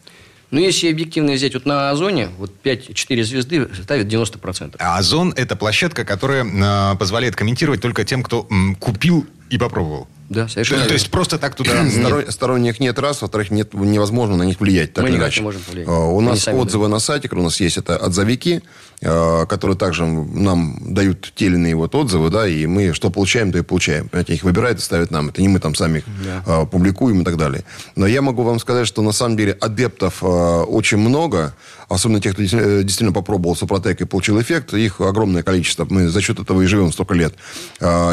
[0.50, 4.76] Ну, если объективно взять, вот на Озоне, вот 5-4 звезды ставят 90%.
[4.78, 10.06] А Озон– это площадка, которая э, позволяет комментировать только тем, кто м, купил и попробовал.
[10.28, 10.94] Да, То, совершенно то верно.
[10.94, 11.70] есть просто так туда...
[11.90, 14.92] Сторон- сторонних нет раз, во-вторых, нет, невозможно на них влиять.
[14.92, 15.40] Так Мы никак иначе.
[15.40, 15.88] не можем повлиять.
[15.88, 20.78] А, У нас отзывы на сайте, у нас есть, это отзывики, а, которые также нам
[20.80, 24.08] дают те или иные вот отзывы, да, и мы что получаем, то и получаем.
[24.08, 25.28] Понимаете, их выбирают и ставят нам.
[25.28, 26.04] Это не мы там сами их
[26.46, 27.64] а, публикуем и так далее.
[27.94, 31.54] Но я могу вам сказать, что на самом деле адептов а, очень много,
[31.88, 35.86] особенно тех, кто действительно, э, попробовал Супротек и получил эффект, их огромное количество.
[35.88, 37.34] Мы за счет этого и живем столько лет.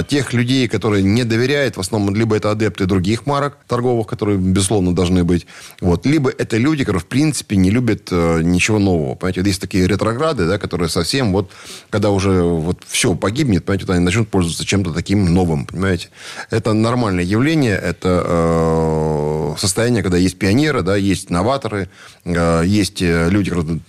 [0.08, 4.93] Тех людей, которые не доверяют, в основном либо это адепты других марок торговых, которые, безусловно,
[4.93, 5.48] должны быть,
[5.82, 9.15] вот, либо это люди, которые, в принципе, не любят э, ничего нового.
[9.15, 11.51] Понимаете, есть такие ретрограды, да, которые совсем вот,
[11.89, 16.09] когда уже вот все погибнет, понимаете, вот они начнут пользоваться чем-то таким новым, понимаете.
[16.49, 21.89] Это нормальное явление, это э, состояние, когда есть пионеры, да, есть новаторы,
[22.25, 23.79] э, есть э, люди, которые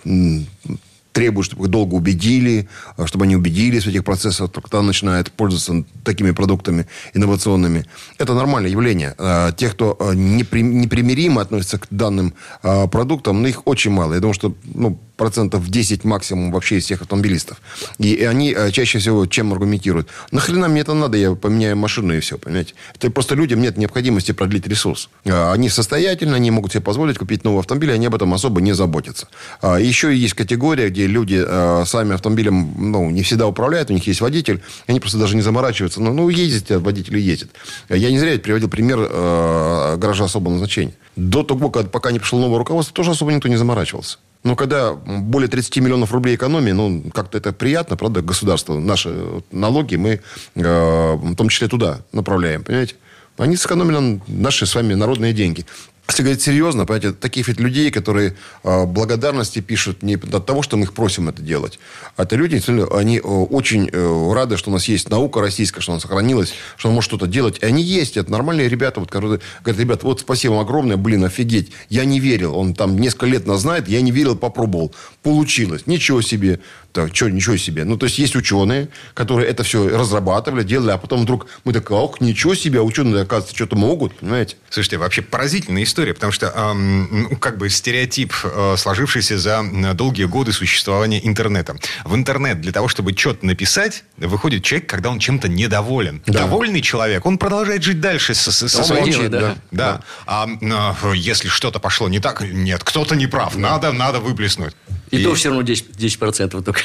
[1.13, 5.31] требуют, чтобы их долго убедили, э, чтобы они убедились в этих процессах, только тогда начинают
[5.31, 7.87] пользоваться такими продуктами инновационными.
[8.19, 9.15] Это нормальное явление.
[9.19, 14.15] Э, Те, кто непри- непримиримо относится к данным продуктам, ну, их очень мало.
[14.15, 17.61] Я думаю, что ну, процентов 10 максимум вообще из всех автомобилистов.
[17.99, 20.09] И, и они э, чаще всего чем аргументируют?
[20.31, 21.17] Нахрена мне это надо?
[21.17, 22.75] Я поменяю машину и все, понимаете?
[22.95, 25.09] Это просто людям нет необходимости продлить ресурс.
[25.25, 28.61] Э, Они состоятельны, они могут себе позволить купить новый автомобиль, и они об этом особо
[28.61, 29.29] не заботятся.
[29.63, 34.07] А Еще есть категория, где люди э, сами автомобилем ну, не всегда управляют, у них
[34.07, 36.01] есть водитель, и они просто даже не заморачиваются.
[36.01, 37.51] Ну, ну ездит, а водитель ездит.
[37.89, 40.95] Я не зря ведь приводил пример э, гаража особого назначения.
[41.17, 44.19] До того, пока не пришло новое руководство, тоже особо никто не заморачивался.
[44.45, 48.79] Но когда более 30 миллионов рублей экономии, ну, как-то это приятно, правда, государство.
[48.79, 50.21] Наши налоги мы
[50.55, 52.95] э, в том числе туда направляем, понимаете?
[53.39, 55.65] Они сэкономили наши с вами народные деньги.
[56.07, 60.77] Если говорить серьезно, понимаете, таких ведь людей, которые э, благодарности пишут не от того, что
[60.77, 61.79] мы их просим это делать.
[62.17, 62.63] А это люди,
[62.95, 66.89] они э, очень э, рады, что у нас есть наука российская, что она сохранилась, что
[66.89, 67.59] она может что-то делать.
[67.63, 71.25] И они есть, это нормальные ребята, вот, которые говорят, ребят, вот спасибо вам огромное, блин,
[71.25, 71.73] офигеть.
[71.89, 74.95] Я не верил, он там несколько лет нас знает, я не верил, попробовал.
[75.23, 76.61] Получилось, ничего себе.
[76.95, 77.83] Так, что, ничего себе.
[77.85, 81.91] Ну, то есть, есть ученые, которые это все разрабатывали, делали, а потом вдруг мы так,
[81.91, 84.55] ох, ничего себе, а ученые, оказывается, что-то могут, понимаете?
[84.71, 90.27] Слушайте, вообще поразительная история, потому что эм, ну, как бы стереотип, э, сложившийся за долгие
[90.27, 91.75] годы существования интернета.
[92.05, 96.23] В интернет для того, чтобы что-то написать, выходит человек, когда он чем-то недоволен.
[96.27, 99.03] Довольный человек, он продолжает жить дальше со, со- со своим...
[99.03, 99.57] молчит, да.
[99.73, 100.01] Да.
[100.27, 104.77] А э, если что-то пошло не так, нет, кто-то не прав, надо, надо выплеснуть.
[105.19, 106.81] И, то все равно 10%, 10% только.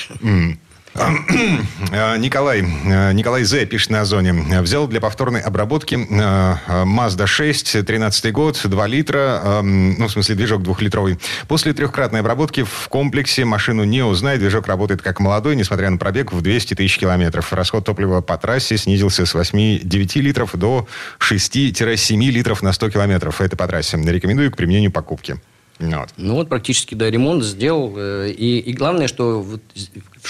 [1.92, 3.66] Э, Николай, э, Николай З.
[3.66, 4.34] пишет на Озоне.
[4.62, 10.64] Взял для повторной обработки Mazda 6, 13 год, 2 литра, э, ну, в смысле, движок
[10.64, 11.20] двухлитровый.
[11.48, 14.40] После трехкратной обработки в комплексе машину не узнать.
[14.40, 17.52] Движок работает как молодой, несмотря на пробег в 200 тысяч километров.
[17.54, 20.88] Расход топлива по трассе снизился с 8-9 литров до
[21.20, 23.42] 6-7 литров на 100 километров.
[23.42, 23.98] Это по трассе.
[23.98, 25.40] Рекомендую к применению покупки.
[25.80, 26.10] Вот.
[26.18, 27.94] Ну вот практически, да, ремонт сделал.
[27.98, 29.62] э, И, и главное, что, вот,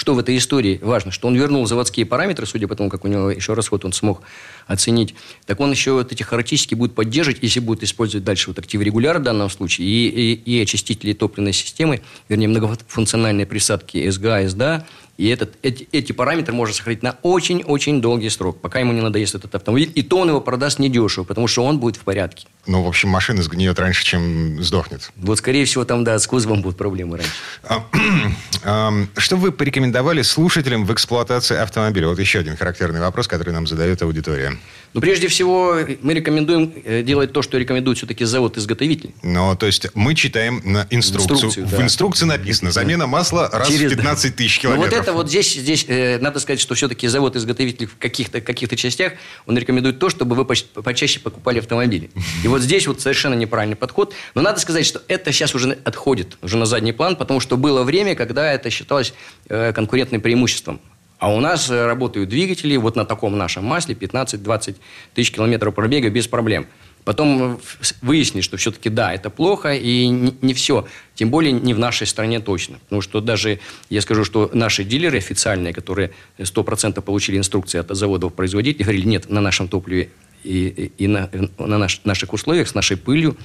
[0.00, 3.08] что в этой истории важно, что он вернул заводские параметры, судя по тому, как у
[3.08, 4.22] него еще расход он смог
[4.66, 5.14] оценить.
[5.44, 9.18] Так он еще вот эти характеристики будет поддерживать, если будет использовать дальше вот актив регуляр
[9.18, 14.86] в данном случае, и, и, и очистители топливной системы, вернее, многофункциональные присадки СГА, СДА,
[15.20, 19.34] и этот, эти, эти параметры можно сохранить на очень-очень долгий срок, пока ему не надоест
[19.34, 19.92] этот автомобиль.
[19.94, 22.46] И то он его продаст недешево, потому что он будет в порядке.
[22.66, 25.10] Ну, в общем, машина сгниет раньше, чем сдохнет.
[25.16, 27.32] Вот, скорее всего, там, да, с кузовом будут проблемы раньше.
[27.64, 27.84] А,
[28.64, 29.89] ам, Что вы порекомендовали
[30.22, 32.08] слушателям в эксплуатации автомобиля?
[32.08, 34.56] Вот еще один характерный вопрос, который нам задает аудитория.
[34.92, 39.14] Ну, прежде всего, мы рекомендуем э, делать то, что рекомендует все-таки завод-изготовитель.
[39.22, 41.34] Ну, то есть мы читаем на инструкцию.
[41.36, 41.82] Инструкцию, В да.
[41.82, 44.92] инструкции написано замена масла раз Через- в 15 тысяч Ну, километров.
[44.92, 49.12] вот это вот здесь, здесь э, надо сказать, что все-таки завод-изготовитель в каких-то каких частях,
[49.46, 52.10] он рекомендует то, чтобы вы поч- почаще покупали автомобили.
[52.44, 54.12] И вот здесь вот совершенно неправильный подход.
[54.34, 57.82] Но надо сказать, что это сейчас уже отходит уже на задний план, потому что было
[57.84, 59.14] время, когда это считалось
[59.48, 60.80] э, конкурентным преимуществом.
[61.18, 64.76] А у нас э, работают двигатели вот на таком нашем масле 15-20
[65.14, 66.66] тысяч километров пробега без проблем.
[67.04, 70.86] Потом э, в- выяснили, что все-таки да, это плохо, и не, все.
[71.14, 72.78] Тем более не в нашей стране точно.
[72.84, 73.58] Потому что даже,
[73.90, 79.40] я скажу, что наши дилеры официальные, которые 100% получили инструкции от заводов-производителей, говорили, нет, на
[79.42, 80.08] нашем топливе
[80.42, 81.28] и, и- на,
[81.58, 83.40] на наш- наших условиях, с нашей пылью, э,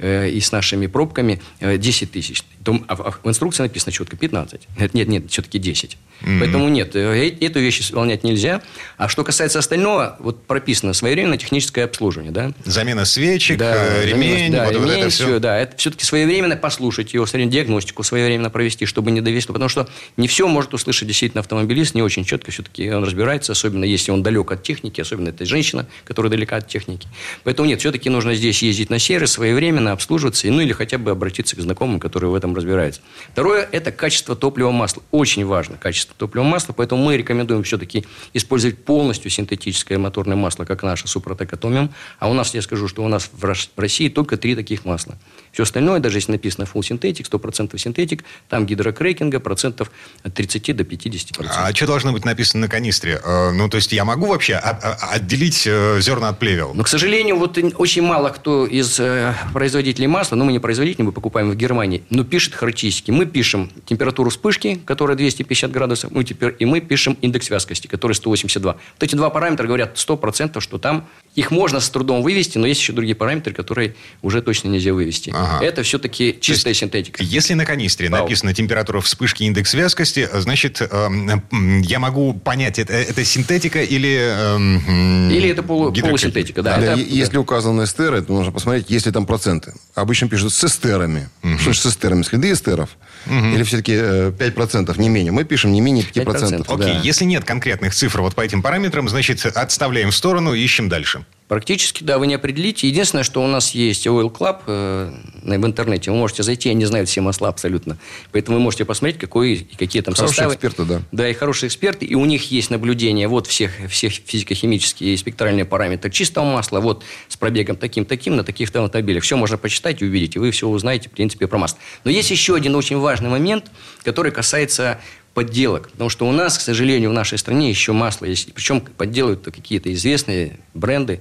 [0.00, 2.42] и с нашими пробками э, 10 тысяч.
[2.64, 4.68] То, а, в- а в инструкции написано четко 15.
[4.78, 5.96] Нет, нет, нет все-таки 10.
[6.20, 8.62] Поэтому нет, э, э- эту вещь исполнять нельзя.
[8.96, 12.52] А что касается остального, вот прописано своевременное техническое обслуживание, да?
[12.64, 15.38] Замена свечек, Да, э, ремень, да, вот, вот ремень, это всё, все.
[15.38, 20.28] да, это все-таки своевременно послушать его, диагностику, своевременно провести, чтобы не довести, потому что не
[20.28, 24.50] все может услышать действительно автомобилист, не очень четко все-таки он разбирается, особенно если он далек
[24.52, 27.08] от техники, особенно это женщина, которая далека от техники.
[27.44, 31.10] Поэтому нет, все-таки нужно здесь ездить на сервис, своевременно обслуживаться, и, ну или хотя бы
[31.10, 33.00] обратиться к знакомым, которые в этом разбираются.
[33.32, 35.02] Второе– это качество топлива масла.
[35.10, 40.82] Очень важно качество топлива масла, поэтому мы рекомендуем все-таки использовать полностью синтетическое моторное масло, как
[40.82, 41.90] наше Супротек Атомиум.
[42.18, 45.18] А у нас, я скажу, что у нас в России только три таких масла.
[45.58, 49.90] Все остальное, даже если написано full синтетик, 100% синтетик, там гидрокрекинга процентов
[50.22, 51.46] от 30 до 50%.
[51.48, 53.20] А что должно быть написано на канистре?
[53.24, 56.74] Э, Ну, то есть я могу вообще отделить э, зерна от плевел?
[56.74, 61.02] Но, к сожалению, вот очень мало кто из э, производителей масла, ну, мы не производитель,
[61.02, 63.10] мы покупаем в Германии, но пишет характеристики.
[63.10, 68.12] Мы пишем температуру вспышки, которая 250 градусов, мы теперь, и мы пишем индекс вязкости, который
[68.12, 68.74] 182.
[68.74, 72.80] Вот эти два параметра говорят 100%, что там их можно с трудом вывести, но есть
[72.80, 75.30] еще другие параметры, которые уже точно нельзя вывести.
[75.34, 75.64] Ага.
[75.64, 77.22] Это все-таки чистая синтетика.
[77.22, 78.22] Если на канистре Вау.
[78.24, 84.18] написано температура вспышки, индекс вязкости, э, значит, эм, я могу понять, это, это синтетика или...
[84.54, 86.76] эм, Или это полу- полусинтетика, да.
[86.78, 89.74] Да, это- если указаны эстеры, то нужно посмотреть, есть ли там проценты.
[89.94, 91.28] Обычно пишут с эстерами.
[91.42, 92.22] Что значит с эстерами?
[92.22, 92.90] Следы эстеров?
[93.26, 95.32] Или все-таки э, 5%, не менее?
[95.32, 96.24] Мы пишем не менее 5%.
[96.24, 96.64] 5%.
[96.74, 97.00] Окей, Да.
[97.02, 101.24] если нет конкретных цифр вот по этим параметрам, значит, отставляем в сторону, ищем дальше.
[101.48, 102.86] Практически, да, вы не определите.
[102.86, 105.10] Единственное, что у нас есть Oil Club э,
[105.44, 106.10] в интернете.
[106.10, 107.96] Вы можете зайти, они знают все масла абсолютно.
[108.32, 110.54] Поэтому вы можете посмотреть, какой, и какие там Хорошие составы.
[110.54, 111.00] эксперты, да.
[111.10, 112.04] Да, и хорошие эксперты.
[112.04, 116.80] И у них есть наблюдение вот всех, всех физико-химические и спектральные параметры чистого масла.
[116.80, 119.22] Вот с пробегом таким-таким на таких-то автомобилях.
[119.24, 120.36] Все можно почитать и увидеть.
[120.36, 121.78] И вы все узнаете, в принципе, про масло.
[122.04, 123.70] Но есть еще один очень важный момент,
[124.02, 125.00] который касается
[125.38, 125.88] подделок.
[125.92, 128.52] Потому что у нас, к сожалению, в нашей стране еще масло есть.
[128.54, 131.20] Причем подделывают какие-то известные бренды.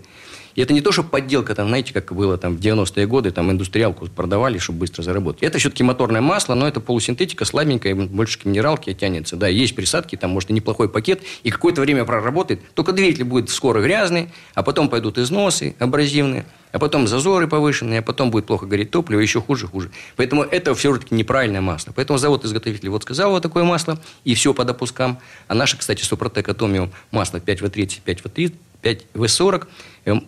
[0.58, 3.52] И это не то, что подделка, там, знаете, как было там, в 90-е годы, там
[3.52, 5.43] индустриалку продавали, чтобы быстро заработать.
[5.43, 9.36] Это все-таки моторное масло, но это полусинтетика, слабенькая, больше к минералке тянется.
[9.36, 12.60] Да, есть присадки, там, может, и неплохой пакет, и какое-то время проработает.
[12.74, 18.02] Только двигатель будет скоро грязный, а потом пойдут износы абразивные, а потом зазоры повышенные, а
[18.02, 19.91] потом будет плохо гореть топливо, еще хуже, хуже.
[20.15, 21.93] Поэтому это все-таки неправильное масло.
[21.96, 25.20] Поэтому завод-изготовитель вот сказал вот такое масло, и все по допускам.
[25.48, 29.67] А наше, кстати, Супротек Атомиум масло 5В30, 5В30, 5В40 э,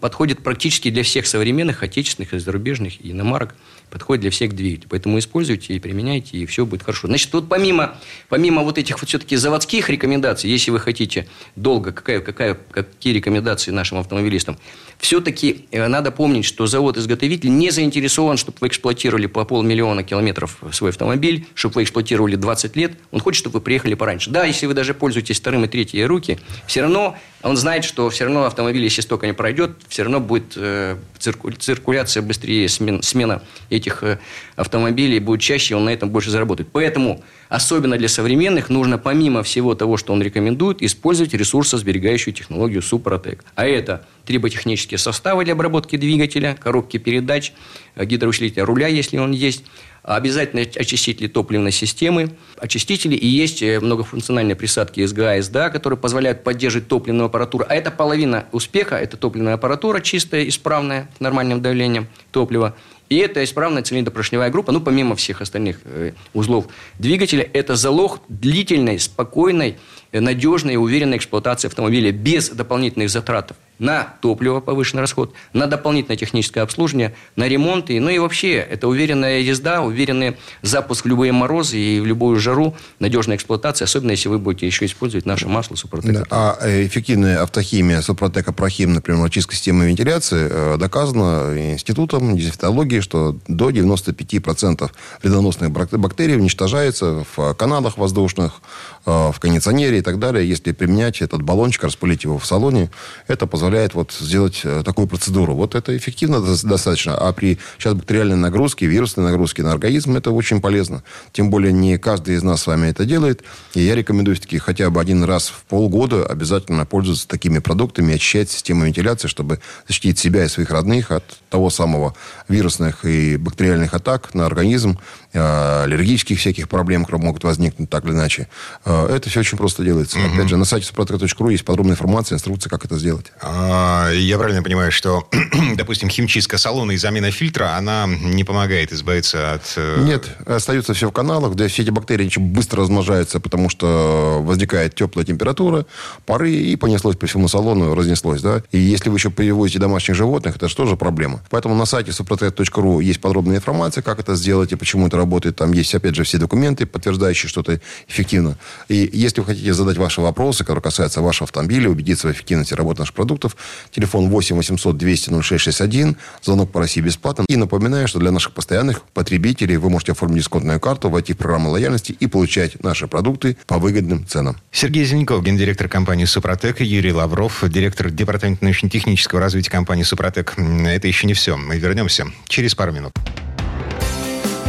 [0.02, 3.56] подходит практически для всех современных, отечественных и зарубежных иномарок.
[3.90, 4.88] Подходит для всех двигателей.
[4.88, 7.08] Поэтому используйте и применяйте, и все будет хорошо.
[7.08, 7.96] Значит, вот помимо,
[8.28, 13.72] помимо вот этих вот все-таки заводских рекомендаций, если вы хотите долго, какая, какая, какие рекомендации
[13.72, 14.60] нашим автомобилистам,
[15.00, 20.92] все-таки э, надо помнить, что завод-изготовитель не заинтересован, чтобы вы эксплуатировали по полмиллиона километров свой
[20.92, 22.92] автомобиль, чтобы вы эксплуатировали 20 лет.
[23.12, 24.30] Он хочет, чтобы вы приехали пораньше.
[24.30, 26.38] Да, если вы даже пользуетесь вторым и третьей руки,
[26.68, 30.54] все равно он знает, что все равно автомобиль, если столько не пройдет, все равно будет
[30.56, 34.20] э, цирку- циркуляция быстрее, смен- смена этих э,
[34.56, 36.70] автомобилей будет чаще, он на этом больше заработает.
[36.72, 43.44] Поэтому, особенно для современных, нужно помимо всего того, что он рекомендует, использовать ресурсосберегающую технологию Супротек.
[43.56, 47.54] А это триботехнические составы для обработки двигателя, коробки передач,
[47.96, 49.64] э, гидроусилителя руля, если он есть,
[50.04, 56.88] обязательно очистители топливной системы, очистители и есть э, многофункциональные присадки СГА, СДА, которые позволяют поддерживать
[56.88, 57.66] топливную аппаратуру.
[57.68, 62.76] А это половина успеха, это топливная аппаратура чистая, исправная, с нормальным давлением топлива.
[63.10, 66.68] И это исправная цилиндропоршневая группа, ну, помимо всех остальных э, узлов
[67.00, 69.78] двигателя, это залог длительной, спокойной,
[70.12, 76.18] э, надежной и уверенной эксплуатации автомобиля без дополнительных затрат на топливо, повышенный расход, на дополнительное
[76.18, 77.90] техническое обслуживание, на ремонт.
[77.90, 82.40] И, ну и вообще, это уверенная езда, уверенный запуск в любые морозы и в любую
[82.40, 86.12] жару, надежная эксплуатация, особенно если вы будете еще использовать наше масло Супротек.
[86.12, 93.00] Да, А э, эффективная автохимия Супротека Прохим, например, очистка системы вентиляции, э, доказано институтом дезинфектологии,
[93.00, 94.92] что до 95%
[95.24, 98.62] вредоносных бак- бактерий уничтожается в каналах воздушных,
[99.06, 100.48] э, в кондиционере и так далее.
[100.48, 102.90] Если применять этот баллончик, распылить его в салоне,
[103.28, 105.54] это позволяет вот сделать э, такую процедуру.
[105.56, 107.16] Вот это эффективно дос- достаточно.
[107.18, 111.04] А при сейчас бактериальной нагрузке, вирусной нагрузке на организм, это очень полезно.
[111.32, 113.44] Тем более не каждый из нас с вами это делает.
[113.74, 118.50] И я рекомендую все-таки хотя бы один раз в полгода обязательно пользоваться такими продуктами, очищать
[118.50, 122.16] систему вентиляции, чтобы защитить себя и своих родных от того самого
[122.48, 125.00] вирусных и бактериальных атак на организм
[125.34, 128.48] аллергических всяких проблем, которые могут возникнуть так или иначе.
[128.86, 130.18] Э, это все очень просто делается.
[130.34, 133.28] Опять же, на сайте супротек.ру есть подробная информация, инструкция, как это сделать.
[133.42, 135.28] А, Я правильно понимаю, что,
[135.76, 139.74] допустим, химчистка салона и замена фильтра, она не помогает избавиться от...
[139.78, 144.40] э, Нет, остаются все в каналах, где все эти бактерии очень быстро размножаются, потому что
[144.42, 145.86] возникает теплая температура,
[146.26, 148.64] пары, и понеслось по всему салону, разнеслось, да.
[148.72, 151.42] И если вы еще привозите домашних животных, это же тоже проблема.
[151.50, 155.56] Поэтому на сайте suprotec.ru есть подробная информация, как это сделать и почему это работает.
[155.56, 158.58] Там есть, опять же, все документы, подтверждающие, что это эффективно.
[158.88, 163.02] И если вы хотите задать ваши вопросы, которые касаются вашего автомобиля, убедиться в эффективности работы
[163.02, 163.56] наших продуктов,
[163.92, 167.46] телефон 8 800 200 0661, звонок по России бесплатно.
[167.48, 171.70] И напоминаю, что для наших постоянных потребителей вы можете оформить дисконтную карту, войти в программу
[171.70, 174.58] лояльности и получать наши продукты по выгодным ценам.
[174.72, 180.56] Сергей Зеленков, гендиректор компании «Супротек», Юрий Лавров, директор департамента научно-технического развития компании «Супротек».
[180.58, 181.58] Это еще не все.
[181.58, 183.14] Мы вернемся через пару минут.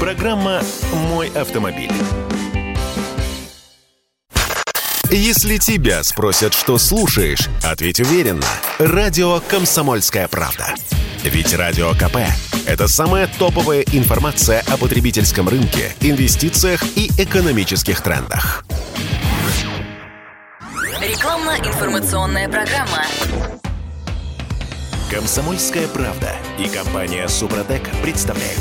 [0.01, 0.63] Программа
[1.11, 1.93] «Мой автомобиль».
[5.11, 8.47] Если тебя спросят, что слушаешь, ответь уверенно.
[8.79, 10.75] Радио «Комсомольская правда».
[11.23, 12.17] Ведь Радио КП–
[12.67, 18.65] это самая топовая информация о потребительском рынке, инвестициях и экономических трендах.
[20.99, 23.05] Рекламно-информационная программа.
[25.11, 28.61] «Комсомольская правда» и компания «Супротек» представляют.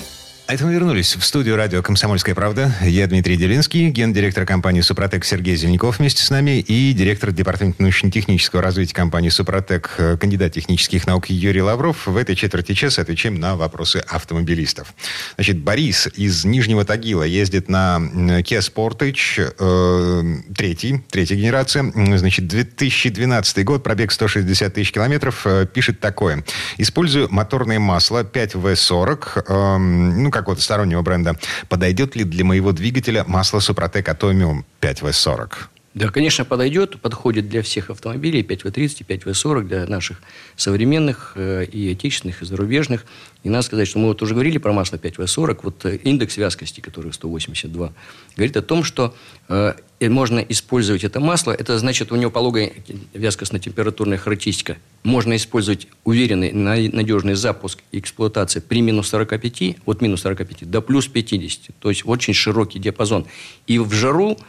[0.51, 2.75] А это мы вернулись в студию радио «Комсомольская правда».
[2.81, 8.61] Я Дмитрий Делинский, гендиректор компании «Супротек» Сергей Зеленков вместе с нами и директор департамента научно-технического
[8.61, 12.05] развития компании «Супротек», э, кандидат технических наук Юрий Лавров.
[12.05, 14.93] В этой четверти часа отвечаем на вопросы автомобилистов.
[15.35, 17.99] Значит, Борис из Нижнего Тагила ездит на
[18.41, 21.89] Kia Sportage, э, третий, третья генерация.
[22.17, 25.47] Значит, 2012 год, пробег 160 тысяч километров.
[25.47, 26.43] Э, Пишет такое.
[26.77, 31.37] Использую моторное масло 5В40, эм, ну, какого-то стороннего бренда.
[31.69, 35.51] Подойдет ли для моего двигателя масло Супротек Atomium 5В40?
[35.93, 40.21] Да, конечно, подойдет, подходит для всех автомобилей 5В30, 5В40, для наших
[40.55, 43.05] современных э, и отечественных, и зарубежных.
[43.43, 46.79] И надо сказать, что мы вот уже говорили про масло 5В40, вот э, индекс вязкости,
[46.79, 47.91] который 182,
[48.37, 49.13] говорит о том, что
[49.49, 52.71] э, можно использовать это масло, это значит, у него пологая
[53.13, 54.77] вязкостно-температурная характеристика.
[55.03, 60.81] Можно использовать уверенный, на- надежный запуск и эксплуатация при минус 45, от минус 45 до
[60.81, 61.75] плюс 50.
[61.79, 63.25] То есть очень широкий диапазон.
[63.67, 64.39] И в жару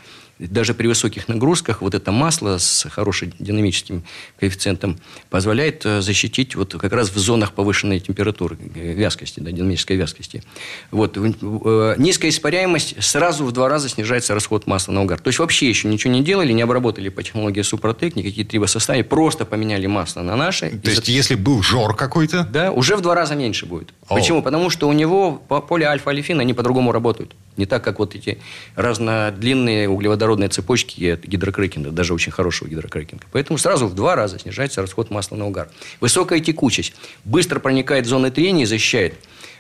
[0.51, 4.03] даже при высоких нагрузках вот это масло с хорошим динамическим
[4.41, 4.99] коэффициентом
[5.31, 10.43] позволяет э, защитить вот как раз в зонах повышенной температуры, вязкости, да, динамической вязкости.
[10.91, 11.17] Вот.
[11.17, 15.21] э, Низкая испаряемость сразу в два раза снижается расход масла на угар.
[15.21, 19.45] То есть вообще еще ничего не делали, не обработали по технологии Супротек, никакие трибосоставы, просто
[19.45, 20.71] поменяли масло на наше.
[20.71, 23.93] То есть, если был жор какой-то, Да, уже в два раза меньше будет.
[24.09, 24.15] О.
[24.15, 24.43] Почему?
[24.43, 27.35] Потому что у него по- поле альфа-алифин, они по-другому работают.
[27.57, 28.39] Не так, как вот эти
[28.77, 33.25] разнодлинные углеводородные цепочки от гидрокрекинга, даже очень хорошего гидрокрекинга.
[33.33, 35.69] Поэтому сразу в два раза снижается расход масла на угар.
[36.01, 36.95] Высокая текучесть.
[37.25, 39.15] Быстро проникает в зоны трения и защищает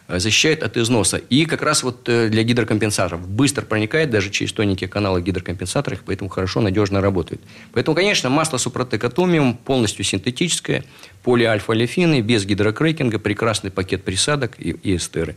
[0.08, 1.16] э, защищает от износа.
[1.16, 6.30] И как раз вот э, для гидрокомпенсаторов быстро проникает даже через тоненькие каналы гидрокомпенсаторов, поэтому
[6.30, 7.40] хорошо, надежно работает.
[7.72, 10.84] Поэтому, конечно, масло Супротек Атомиум полностью синтетическое,
[11.22, 15.36] полиальфа-олефины, без гидрокрекинга, прекрасный пакет присадок и, и эстеры.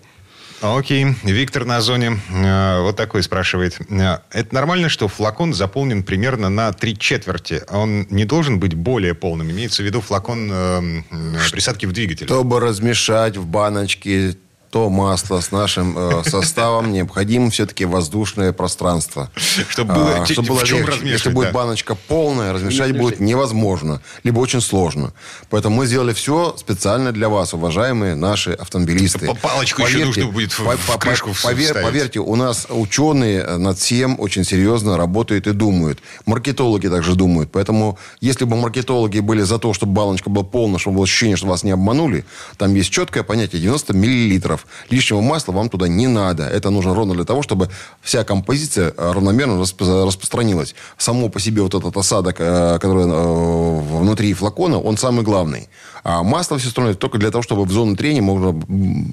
[0.62, 1.16] Окей.
[1.24, 3.78] Виктор на зоне э, вот такой спрашивает.
[3.90, 7.62] Э, Это нормально, что флакон заполнен примерно на три четверти?
[7.70, 9.52] Он не должен быть более полным?
[9.52, 12.26] Имеется в виду флакон э, э, присадки в двигатель.
[12.26, 14.36] Чтобы размешать в баночке
[14.76, 19.32] то масло с нашим э, составом, необходимо все-таки воздушное пространство.
[19.70, 21.00] Чтобы было- А, чтобы было легче.
[21.08, 25.14] Если будет баночка полная, размешать будет невозможно, либо очень сложно.
[25.50, 29.28] Поэтому мы сделали все специально для вас, уважаемые наши автомобилисты.
[29.28, 31.82] По- палочку еще нужно будет в- в крышку повер-.
[31.82, 36.00] Поверьте, у нас ученые над всем очень серьезно работают и думают.
[36.26, 37.50] Маркетологи также думают.
[37.50, 41.48] Поэтому, если бы маркетологи были за то, чтобы баночка была полная, чтобы было ощущение, что
[41.48, 42.26] вас не обманули,
[42.58, 44.65] там есть четкое понятие 90 миллилитров.
[44.90, 46.44] Лишнего масла вам туда не надо.
[46.44, 47.70] Это нужно ровно для того, чтобы
[48.02, 50.76] вся композиция э, равномерно распро- распространилась.
[50.98, 55.70] Само по себе вот этот осадок, э, который э, внутри флакона, он самый главный.
[56.04, 58.54] А масло все остальное только для того, чтобы в зону трения можно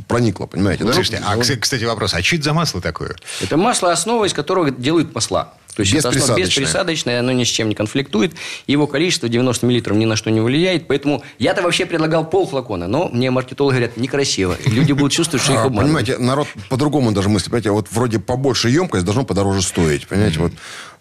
[0.09, 0.85] проникло, понимаете?
[0.85, 0.93] да?
[0.93, 2.13] Слушайте, а, кс- кстати, вопрос.
[2.15, 3.17] А что это за масло такое?
[3.41, 5.55] Это масло, основа из которого делают масла.
[5.75, 6.47] То есть это основа Бесприсадочное.
[6.47, 8.35] бесприсадочное, оно ни с чем не конфликтует.
[8.67, 10.87] Его количество 90 миллилитров ни на что не влияет.
[10.87, 14.57] Поэтому я-то вообще предлагал пол флакона, но мне маркетологи говорят, некрасиво.
[14.67, 16.07] Люди будут чувствовать, что их А, обманывают.
[16.07, 17.51] Понимаете, народ по-другому даже мыслит.
[17.51, 20.07] Понимаете, вот вроде побольше емкость должно подороже стоить.
[20.07, 20.53] Понимаете, вот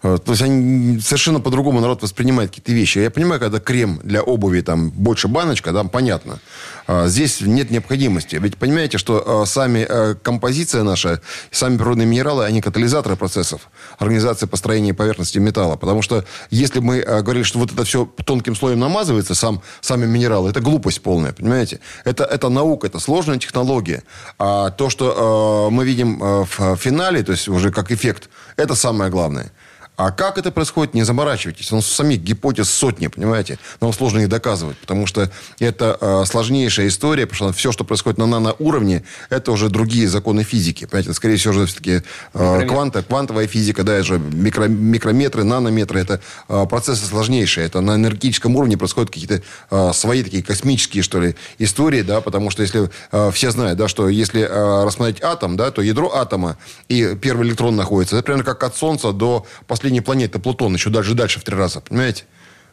[0.02, 2.98] То есть они совершенно по-другому народ воспринимает какие-то вещи.
[2.98, 6.40] Я понимаю, когда крем для обуви там больше баночка, там понятно.
[6.86, 8.36] А Здесь нет необходимости.
[8.36, 14.46] Ведь понимаете, что э, сами э, композиция наша, сами природные минералы, они катализаторы процессов организации
[14.46, 15.76] построения поверхности металла.
[15.76, 20.06] Потому что если мы э, говорили, что вот это все тонким слоем намазывается, сам, сами
[20.06, 21.80] минералы, это глупость полная, понимаете?
[22.04, 24.02] Это, это наука, это сложная технология.
[24.38, 28.74] А то, что э, мы видим э, в финале, то есть уже как эффект, это
[28.74, 29.52] самое главное.
[29.96, 31.70] А как это происходит, не заморачивайтесь.
[31.70, 33.58] У нас самих гипотез сотни, понимаете?
[33.80, 38.18] Нам сложно их доказывать, потому что это э, сложнейшая история, потому что все, что происходит
[38.18, 40.86] на наноуровне, это уже другие законы физики.
[40.86, 46.20] Понимаете, скорее всего, все-таки э, кванта, квантовая физика, да, это же микро, микрометры, нанометры, это
[46.48, 47.66] э, процессы сложнейшие.
[47.66, 52.48] Это на энергетическом уровне происходят какие-то э, свои такие космические, что ли, истории, да, потому
[52.48, 56.56] что если э, все знают, да, что если э, рассмотреть атом, да, то ядро атома
[56.88, 59.46] и первый электрон находится, это примерно как от Солнца до
[59.82, 62.22] последней планеты Плутон, еще даже дальше в три раза, понимаете?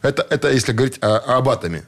[0.00, 1.82] Это, это если говорить о- об атоме.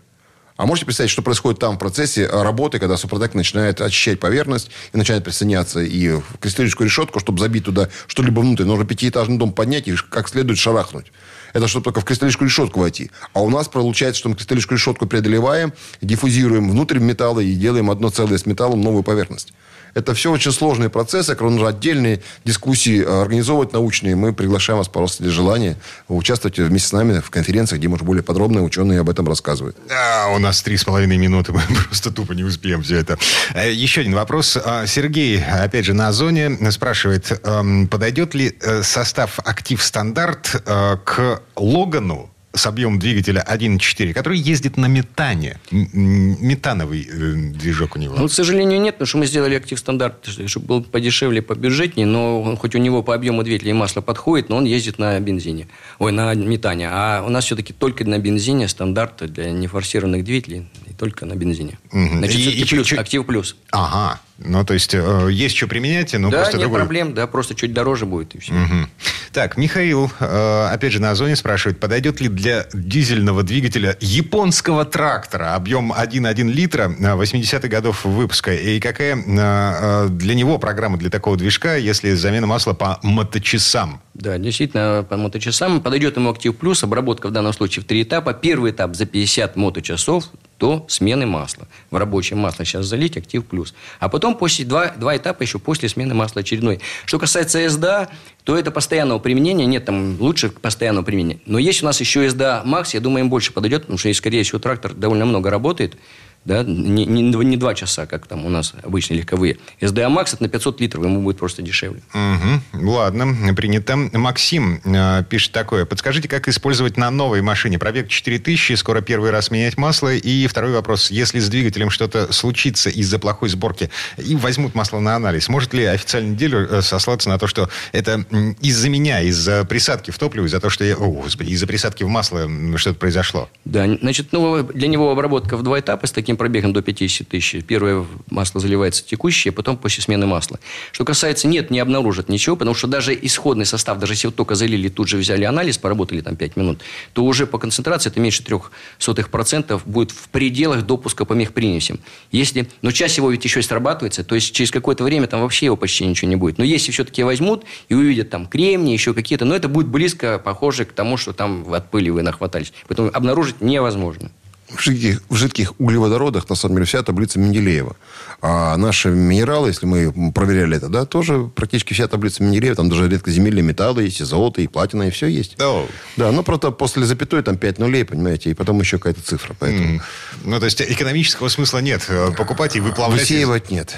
[0.56, 4.70] А можете представить, что происходит там в процессе э, работы, когда Супротек начинает очищать поверхность
[4.92, 8.64] и начинает присоединяться и в кристаллическую решетку, чтобы забить туда что-либо внутрь.
[8.64, 11.12] Нужно пятиэтажный дом поднять и как следует шарахнуть.
[11.52, 13.12] Это чтобы только в кристаллическую решетку войти.
[13.32, 18.10] А у нас получается, что мы кристаллическую решетку преодолеваем, диффузируем внутрь металла и делаем одно
[18.10, 19.52] целое с металлом новую поверхность.
[19.94, 24.16] Это все очень сложные процессы, которые нужно отдельные дискуссии э, организовывать научные.
[24.16, 25.76] Мы приглашаем вас, пожалуйста, если желание,
[26.08, 29.76] участвовать вместе с нами в конференциях, где, может, более подробно ученые об этом рассказывают.
[29.88, 33.18] Да, у нас три с половиной минуты, мы просто тупо не успеем все это.
[33.54, 34.56] Э, Еще один вопрос.
[34.56, 41.42] А, Сергей, опять же, на Озоне спрашивает, эм, подойдет ли э, состав «Актив Стандарт» к
[41.56, 45.58] «Логану», с объемом двигателя 1.4, который ездит на метане.
[45.70, 48.14] Метановый э, движок у него.
[48.16, 52.56] Ну, к сожалению, нет, потому что мы сделали актив стандарт, чтобы был подешевле, побюджетнее, но
[52.56, 56.12] хоть у него по объему двигателя и масла подходит, но он ездит на бензине, ой,
[56.12, 56.88] на метане.
[56.90, 61.78] А у нас все-таки только на бензине стандарт для нефорсированных двигателей, и только на бензине.
[61.90, 62.18] Мгм.
[62.18, 63.56] Значит, И- и плюс, чуть- актив плюс.
[63.70, 64.20] Ага.
[64.38, 66.80] Ну, то есть, э, есть что применять, но да, просто нет другой.
[66.80, 68.52] проблем, да, просто чуть дороже будет и все.
[68.52, 68.88] Мгм.
[69.32, 75.54] Так, Михаил, э, опять же, на Озоне спрашивает, подойдет ли для дизельного двигателя японского трактора
[75.54, 78.52] объем 1,1 литра э, 80-х годов выпуска?
[78.54, 84.02] И какая э, э, для него программа для такого движка, если замена масла по моточасам?
[84.14, 88.34] Да, действительно, по моточасам подойдет ему актив плюс, обработка в данном случае в три этапа.
[88.34, 90.24] Первый этап за 50 моточасов
[90.62, 91.66] до смены масла.
[91.90, 93.74] В рабочее масло сейчас залить актив плюс.
[93.98, 96.80] А потом после два, два этапа еще после смены масла очередной.
[97.04, 98.08] Что касается СДА,
[98.44, 99.66] то это постоянного применения.
[99.66, 101.40] Нет там лучше постоянного применения.
[101.46, 104.42] Но есть у нас еще СДА Макс, я думаю, им больше подойдет, потому что, скорее
[104.44, 105.96] всего, трактор довольно много работает.
[106.44, 109.58] Да, не, не, не два часа, как там у нас обычные легковые.
[109.80, 112.02] СДА Макс это на 500 литров, ему будет просто дешевле.
[112.12, 112.88] Мгм.
[112.88, 113.96] Ладно, принято.
[113.96, 115.84] Максим э, пишет такое.
[115.84, 117.78] Подскажите, как использовать на новой машине?
[117.78, 120.12] Пробег 4000, скоро первый раз менять масло.
[120.12, 121.10] И второй вопрос.
[121.10, 125.84] Если с двигателем что-то случится из-за плохой сборки и возьмут масло на анализ, может ли
[125.84, 128.24] официальный дилер э, сослаться на то, что это
[128.60, 130.96] из-за меня, из-за присадки в топливо, из-за того, что я...
[130.96, 133.48] О, господи, из-за присадки в масло что-то произошло?
[133.64, 137.64] Да, значит, ну, для него обработка в два этапа с таким пробегом до 50 тысяч.
[137.64, 140.58] Первое масло заливается текущее, потом после смены масла.
[140.92, 144.54] Что касается, нет, не обнаружат ничего, потому что даже исходный состав, даже если вот только
[144.54, 146.80] залили, тут же взяли анализ, поработали там 5 минут,
[147.12, 152.00] то уже по концентрации это меньше 0,03% будет в пределах допуска по мехпримесям.
[152.30, 155.66] Если, но часть его ведь еще и срабатывается, то есть через какое-то время там вообще
[155.66, 156.58] его почти ничего не будет.
[156.58, 160.84] Но если все-таки возьмут и увидят там кремний, еще какие-то, но это будет близко похоже
[160.84, 162.72] к тому, что там от пыли вы нахватались.
[162.88, 164.30] Поэтому обнаружить невозможно.
[164.74, 167.94] В жидких, в жидких углеводородах, на самом деле, вся таблица Менделеева.
[168.40, 172.76] А наши минералы, если мы проверяли это, да, тоже практически вся таблица Менделеева.
[172.76, 175.60] Там даже редкоземельные металлы есть, и золото, и платина, и все есть.
[175.60, 175.86] О.
[176.16, 179.54] Да, но просто после запятой там 5 нулей, понимаете, и потом еще какая-то цифра.
[179.58, 180.02] Поэтому М.
[180.44, 182.06] Ну, то есть экономического смысла нет.
[182.08, 183.22] э, Покупать и выплавлять...
[183.22, 183.94] из- высеивать нет.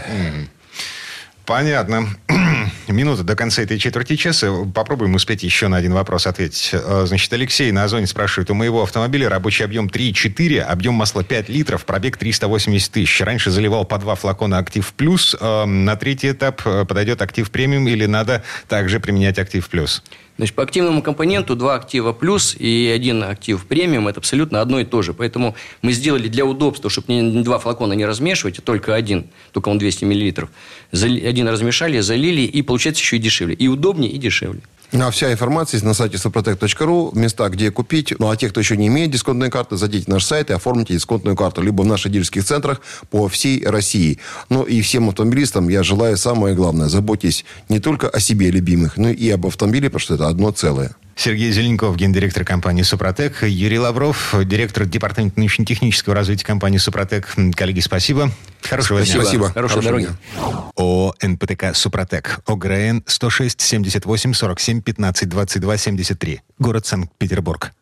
[1.46, 2.08] Понятно.
[2.88, 4.50] Минута до конца этой четверти часа.
[4.74, 6.70] Попробуем успеть еще на один вопрос ответить.
[6.72, 8.50] Э, Значит, Алексей на Озоне спрашивает.
[8.50, 13.20] У моего автомобиля рабочий объем 3,4, объем масла 5 литров, пробег 380 тысяч.
[13.20, 15.36] Раньше заливал по два флакона «Актив Плюс».
[15.38, 20.02] Э, На третий этап э, подойдет «Актив Премиум» или надо также применять «Актив Плюс»?
[20.36, 24.84] Значит, по активному компоненту два актива плюс и один актив премиум– это абсолютно одно и
[24.84, 25.14] то же.
[25.14, 29.68] Поэтому мы сделали для удобства, чтобы не два флакона не размешивать, а только один, только
[29.68, 30.50] он 200 миллилитров.
[30.90, 33.54] Зали- Один размешали, залили, и получается еще и дешевле.
[33.54, 34.60] И удобнее, и дешевле.
[34.96, 38.14] А вся информация есть на сайте suprotec.ru, места, где купить.
[38.18, 40.94] Ну, а те, кто еще не имеет дисконтной карты, зайдите на наш сайт и оформите
[40.94, 41.62] дисконтную карту.
[41.62, 42.80] Либо в наших дилерских центрах
[43.10, 44.20] по всей России.
[44.50, 46.88] Ну, и всем автомобилистам я желаю самое главное.
[46.88, 50.94] Заботьтесь не только о себе, любимых, но и об автомобиле, потому что это одно целое.
[51.16, 57.28] Сергей Зеленков, гендиректор компании «Супротек», Юрий Лавров, директор департамента научно-технического развития компании «Супротек».
[57.54, 58.30] Коллеги, спасибо.
[58.62, 59.14] Хорошего Спасибо.
[59.14, 59.22] дня.
[59.24, 59.50] Спасибо.
[59.50, 60.04] Хорошей Хорошего дороги.
[60.04, 60.70] дня.
[60.76, 62.40] ООО «НПТК Супротек».
[62.46, 66.40] ОГРН 106 78 47 15 22 73.
[66.58, 67.72] Город Санкт-Петербург.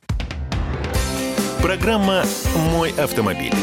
[1.60, 2.24] Программа
[2.72, 3.54] «Мой автомобиль».